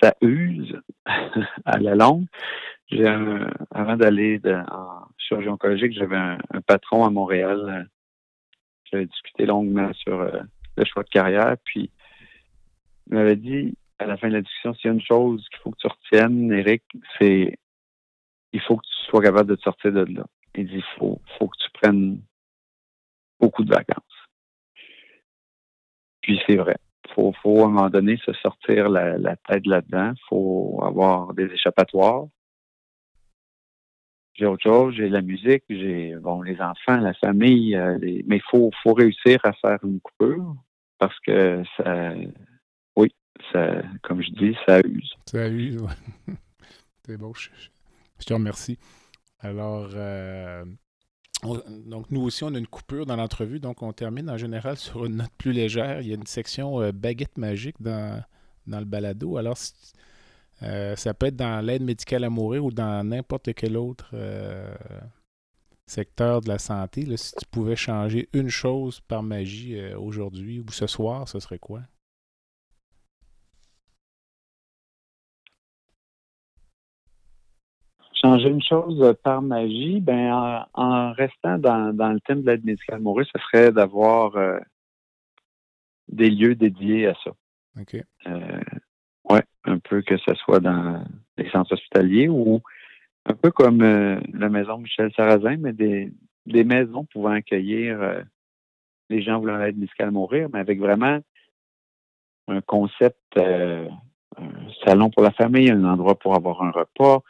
[0.00, 0.80] ça use
[1.64, 2.26] à la longue.
[2.90, 4.40] J'ai avant d'aller
[4.70, 7.88] en chirurgie oncologique, j'avais un, un, patron à Montréal
[8.92, 10.40] j'avais discuté longuement sur euh,
[10.76, 11.56] le choix de carrière.
[11.64, 11.90] Puis,
[13.06, 15.58] il m'avait dit, à la fin de la discussion, s'il y a une chose qu'il
[15.60, 16.82] faut que tu retiennes, Eric,
[17.18, 17.58] c'est
[18.54, 20.26] il faut que tu sois capable de te sortir de là.
[20.54, 22.20] Il dit, il faut, faut que tu prennes
[23.40, 24.28] beaucoup de vacances.
[26.20, 26.76] Puis c'est vrai.
[27.14, 30.12] Faut, faut à un moment donné se sortir la, tête là-dedans.
[30.28, 32.26] faut avoir des échappatoires
[34.34, 38.70] j'ai autre chose, j'ai la musique, j'ai bon les enfants, la famille, euh, mais faut,
[38.82, 40.56] faut réussir à faire une coupure
[40.98, 42.14] parce que ça
[42.96, 43.14] oui,
[43.52, 45.14] ça comme je dis, ça use.
[45.26, 46.34] Ça use, oui.
[47.04, 48.78] C'est beau, je, te remercie.
[49.40, 50.64] Alors euh,
[51.42, 55.04] donc nous aussi, on a une coupure dans l'entrevue, donc on termine en général sur
[55.06, 56.00] une note plus légère.
[56.00, 58.22] Il y a une section euh, baguette magique dans,
[58.66, 59.36] dans le balado.
[59.36, 59.56] Alors,
[60.62, 64.72] euh, ça peut être dans l'aide médicale à mourir ou dans n'importe quel autre euh,
[65.86, 67.16] secteur de la santé.
[67.16, 71.80] si tu pouvais changer une chose par magie aujourd'hui ou ce soir, ce serait quoi?
[78.22, 83.00] Changer une chose par magie, ben en, restant dans, le thème de l'aide médicale à
[83.00, 84.60] mourir, ce serait d'avoir
[86.08, 87.32] des lieux dédiés à ça.
[87.80, 87.96] OK.
[89.28, 91.04] Oui, un peu que ce soit dans
[91.36, 92.60] les centres hospitaliers ou
[93.26, 96.12] un peu comme euh, la maison Michel Sarrazin, mais des,
[96.46, 98.20] des maisons pouvant accueillir euh,
[99.08, 101.20] les gens voulant être médicale à mourir, mais avec vraiment
[102.48, 103.88] un concept, euh,
[104.36, 104.50] un
[104.84, 107.22] salon pour la famille, un endroit pour avoir un repas,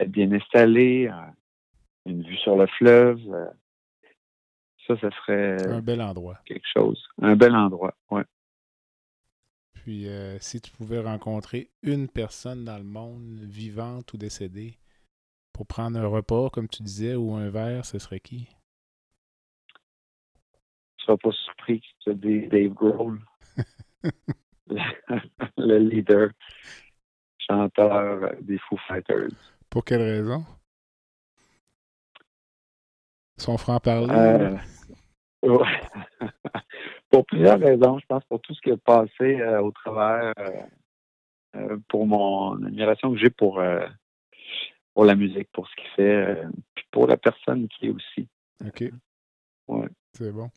[0.00, 1.10] être bien installé,
[2.06, 3.20] une vue sur le fleuve.
[4.86, 6.38] ça, ce serait un bel endroit.
[6.44, 7.06] Quelque chose.
[7.20, 8.22] Un bel endroit, oui.
[9.74, 14.78] Puis, euh, si tu pouvais rencontrer une personne dans le monde, vivante ou décédée,
[15.54, 18.46] pour prendre un repas, comme tu disais, ou un verre, ce serait qui?
[20.98, 23.20] Tu seras pas surpris que tu dis Dave Grohl,
[25.56, 26.30] le leader,
[27.38, 29.30] chanteur des Foo Fighters.
[29.70, 30.44] Pour quelle raison?
[33.36, 34.12] Son franc-parler?
[34.12, 34.58] Euh,
[37.10, 37.98] pour plusieurs raisons.
[38.00, 40.34] Je pense pour tout ce qui est passé euh, au travers,
[41.56, 43.62] euh, pour mon admiration que j'ai pour,
[44.94, 46.42] pour la musique, pour ce qu'il fait,
[46.74, 48.28] puis pour la personne qui est aussi.
[48.66, 48.84] OK.
[49.68, 49.88] Ouais.
[50.14, 50.50] C'est bon.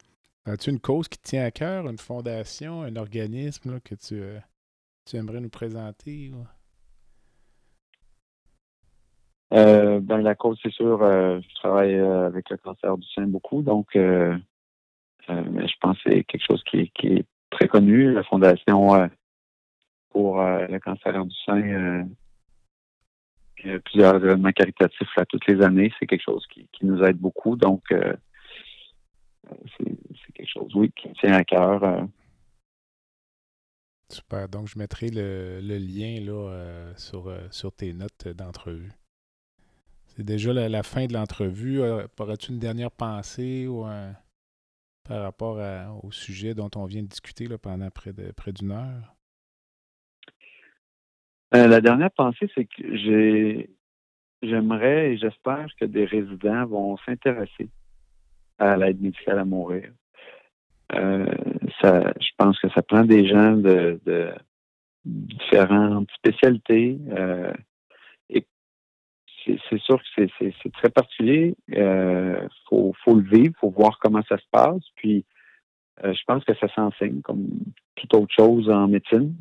[0.46, 4.22] As-tu une cause qui te tient à cœur, une fondation, un organisme que tu,
[5.06, 6.32] tu aimerais nous présenter?
[9.54, 13.96] Ben, la cause, c'est sûr, je travaille avec le cancer du sein beaucoup, donc
[15.30, 18.14] euh, je pense que c'est quelque chose qui, est très connu.
[18.14, 19.08] La Fondation euh,
[20.10, 22.08] pour euh, le cancer du sein
[23.60, 25.94] il y a plusieurs événements caritatifs là, toutes les années.
[25.98, 27.56] C'est quelque chose qui, nous aide beaucoup.
[27.56, 28.18] Donc, c'est
[30.34, 32.06] quelque chose, oui, qui tient à cœur.
[34.10, 34.50] Super.
[34.50, 38.92] Donc, je mettrai le, lien là, sur, sur tes notes d'entrevue.
[40.16, 41.82] C'est déjà la, fin de l'entrevue.
[41.82, 43.68] Euh, aurais-tu une dernière pensée
[45.04, 45.60] par rapport
[46.04, 49.16] au sujet dont on vient de discuter là, pendant près près d'une heure?
[51.56, 53.70] Euh, la dernière pensée, c'est que j'ai
[54.42, 57.70] j'aimerais et j'espère que des résidents vont s'intéresser
[58.60, 59.90] à l'aide médicale à mourir.
[60.94, 61.26] Euh,
[61.82, 64.00] ça, je pense que ça prend des gens de,
[65.06, 66.98] différentes spécialités.
[69.46, 71.56] C'est sûr que c'est très particulier.
[71.68, 74.84] Il euh, faut, faut le vivre, faut voir comment ça se passe.
[74.96, 75.26] Puis,
[76.04, 77.48] je pense que ça s'enseigne comme
[77.96, 79.36] toute autre chose en médecine.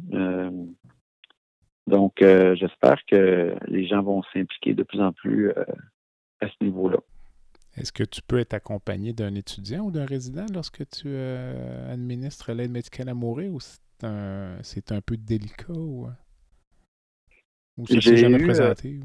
[1.86, 6.98] donc, j'espère que les gens vont s'impliquer de plus en plus à ce niveau-là.
[7.76, 12.52] Est-ce que tu peux être accompagné d'un étudiant ou d'un résident lorsque tu euh, administres
[12.52, 16.06] l'aide médicale à mourir ou c'est un, peu délicat ou,
[17.78, 19.00] ou ça s'est jamais euh, présenté?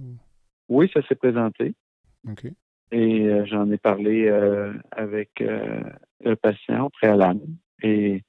[0.70, 1.74] Oui, ça s'est présenté.
[2.28, 2.46] OK.
[2.92, 4.30] Et euh, j'en ai parlé
[4.92, 7.42] avec le patient au préalable
[7.84, 8.24] et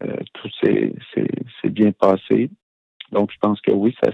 [0.00, 2.50] tout s'est bien passé.
[3.12, 4.10] Donc, je pense que oui, ça,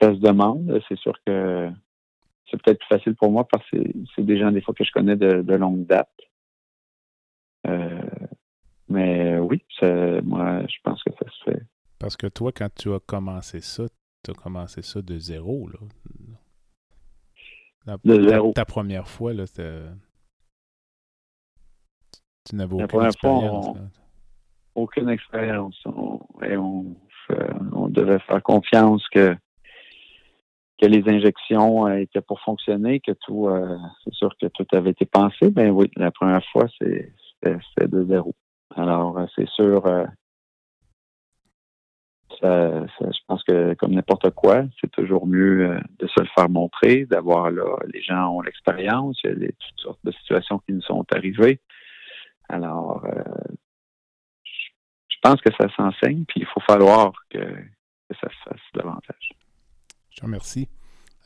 [0.00, 0.80] ça se demande.
[0.88, 1.70] C'est sûr que
[2.50, 3.78] c'est peut-être plus facile pour moi parce que
[4.14, 6.08] c'est des gens des fois que je connais de, longue date.
[7.66, 8.00] Euh,
[8.88, 9.62] mais oui,
[10.24, 11.62] moi, je pense que ça se fait.
[11.98, 13.84] Parce que toi, quand tu as commencé ça,
[14.28, 15.78] tu as commencé ça de zéro, là.
[18.04, 18.52] de zéro.
[18.52, 19.62] Ta, première fois, là, tu
[22.54, 23.76] n'avais aucune expérience.
[24.74, 25.82] aucune expérience.
[26.42, 26.96] et on,
[27.72, 29.34] on devait faire confiance que
[30.80, 34.90] que les injections euh, étaient pour fonctionner, que tout, euh, c'est sûr que tout avait
[34.90, 35.50] été pensé.
[35.50, 37.10] Ben oui, la première fois, c'était
[37.88, 38.32] de zéro.
[38.76, 40.06] Alors, euh,
[42.42, 47.50] je pense que comme n'importe quoi, c'est toujours mieux de se le faire montrer, d'avoir
[47.50, 51.04] là, les gens ont l'expérience, il y a toutes sortes de situations qui nous sont
[51.12, 51.60] arrivées.
[52.48, 53.06] Alors,
[55.08, 57.38] je pense que ça s'enseigne, puis il faut falloir que
[58.10, 59.32] ça se fasse davantage.
[60.10, 60.68] Je remercie.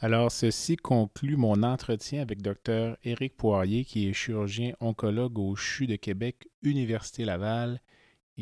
[0.00, 2.96] Alors, ceci conclut mon entretien avec Dr.
[3.05, 7.80] Éric Poirier, qui est chirurgien oncologue au CHU de Québec, Université Laval,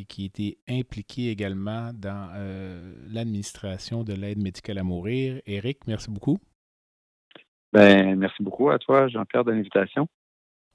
[0.01, 5.40] et qui était impliqué également dans euh, l'administration de l'aide médicale à mourir.
[5.46, 6.38] Éric, merci beaucoup.
[7.72, 10.09] Ben, merci beaucoup à toi, Jean-Pierre, de l'invitation.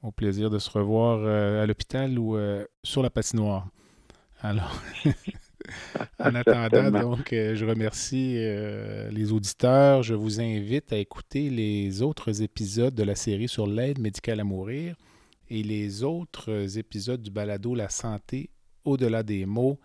[0.02, 3.68] Au plaisir de se revoir euh, à l'hôpital ou euh, sur la patinoire.
[4.42, 4.80] Alors.
[6.20, 10.04] en attendant, donc, je remercie les auditeurs.
[10.04, 14.44] Je vous invite à écouter les autres épisodes de la série sur l'aide médicale à
[14.44, 14.96] mourir
[15.50, 18.52] et les autres épisodes du balado La santé
[18.86, 19.80] au-delà des mots.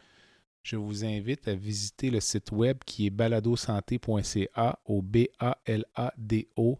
[0.62, 6.78] Je vous invite à visiter le site web qui est baladosanté.ca au B-A-L-A-D-O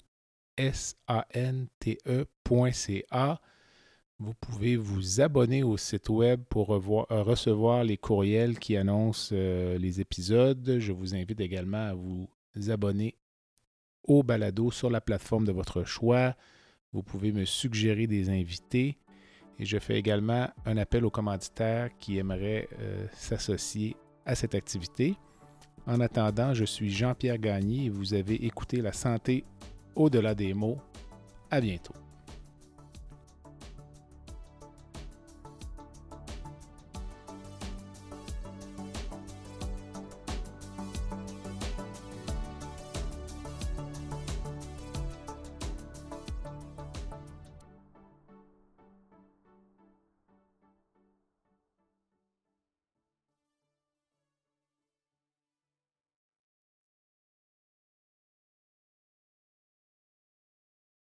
[0.56, 1.00] S-A-N-T-E.ca.
[4.18, 9.78] Vous pouvez vous abonner au site web pour euh, recevoir les courriels qui annoncent euh,
[9.78, 10.76] les épisodes.
[10.78, 12.28] Je vous invite également à vous
[12.68, 13.16] abonner
[14.04, 16.36] au balado sur la plateforme de votre choix.
[16.92, 18.98] Vous pouvez me suggérer des invités.
[19.60, 23.94] Et je fais également un appel aux commanditaires qui aimeraient euh, s'associer
[24.24, 25.16] à cette activité.
[25.86, 29.44] En attendant, je suis Jean-Pierre Gagné et vous avez écouté La santé
[29.94, 30.78] au-delà des mots.
[31.50, 31.92] À bientôt.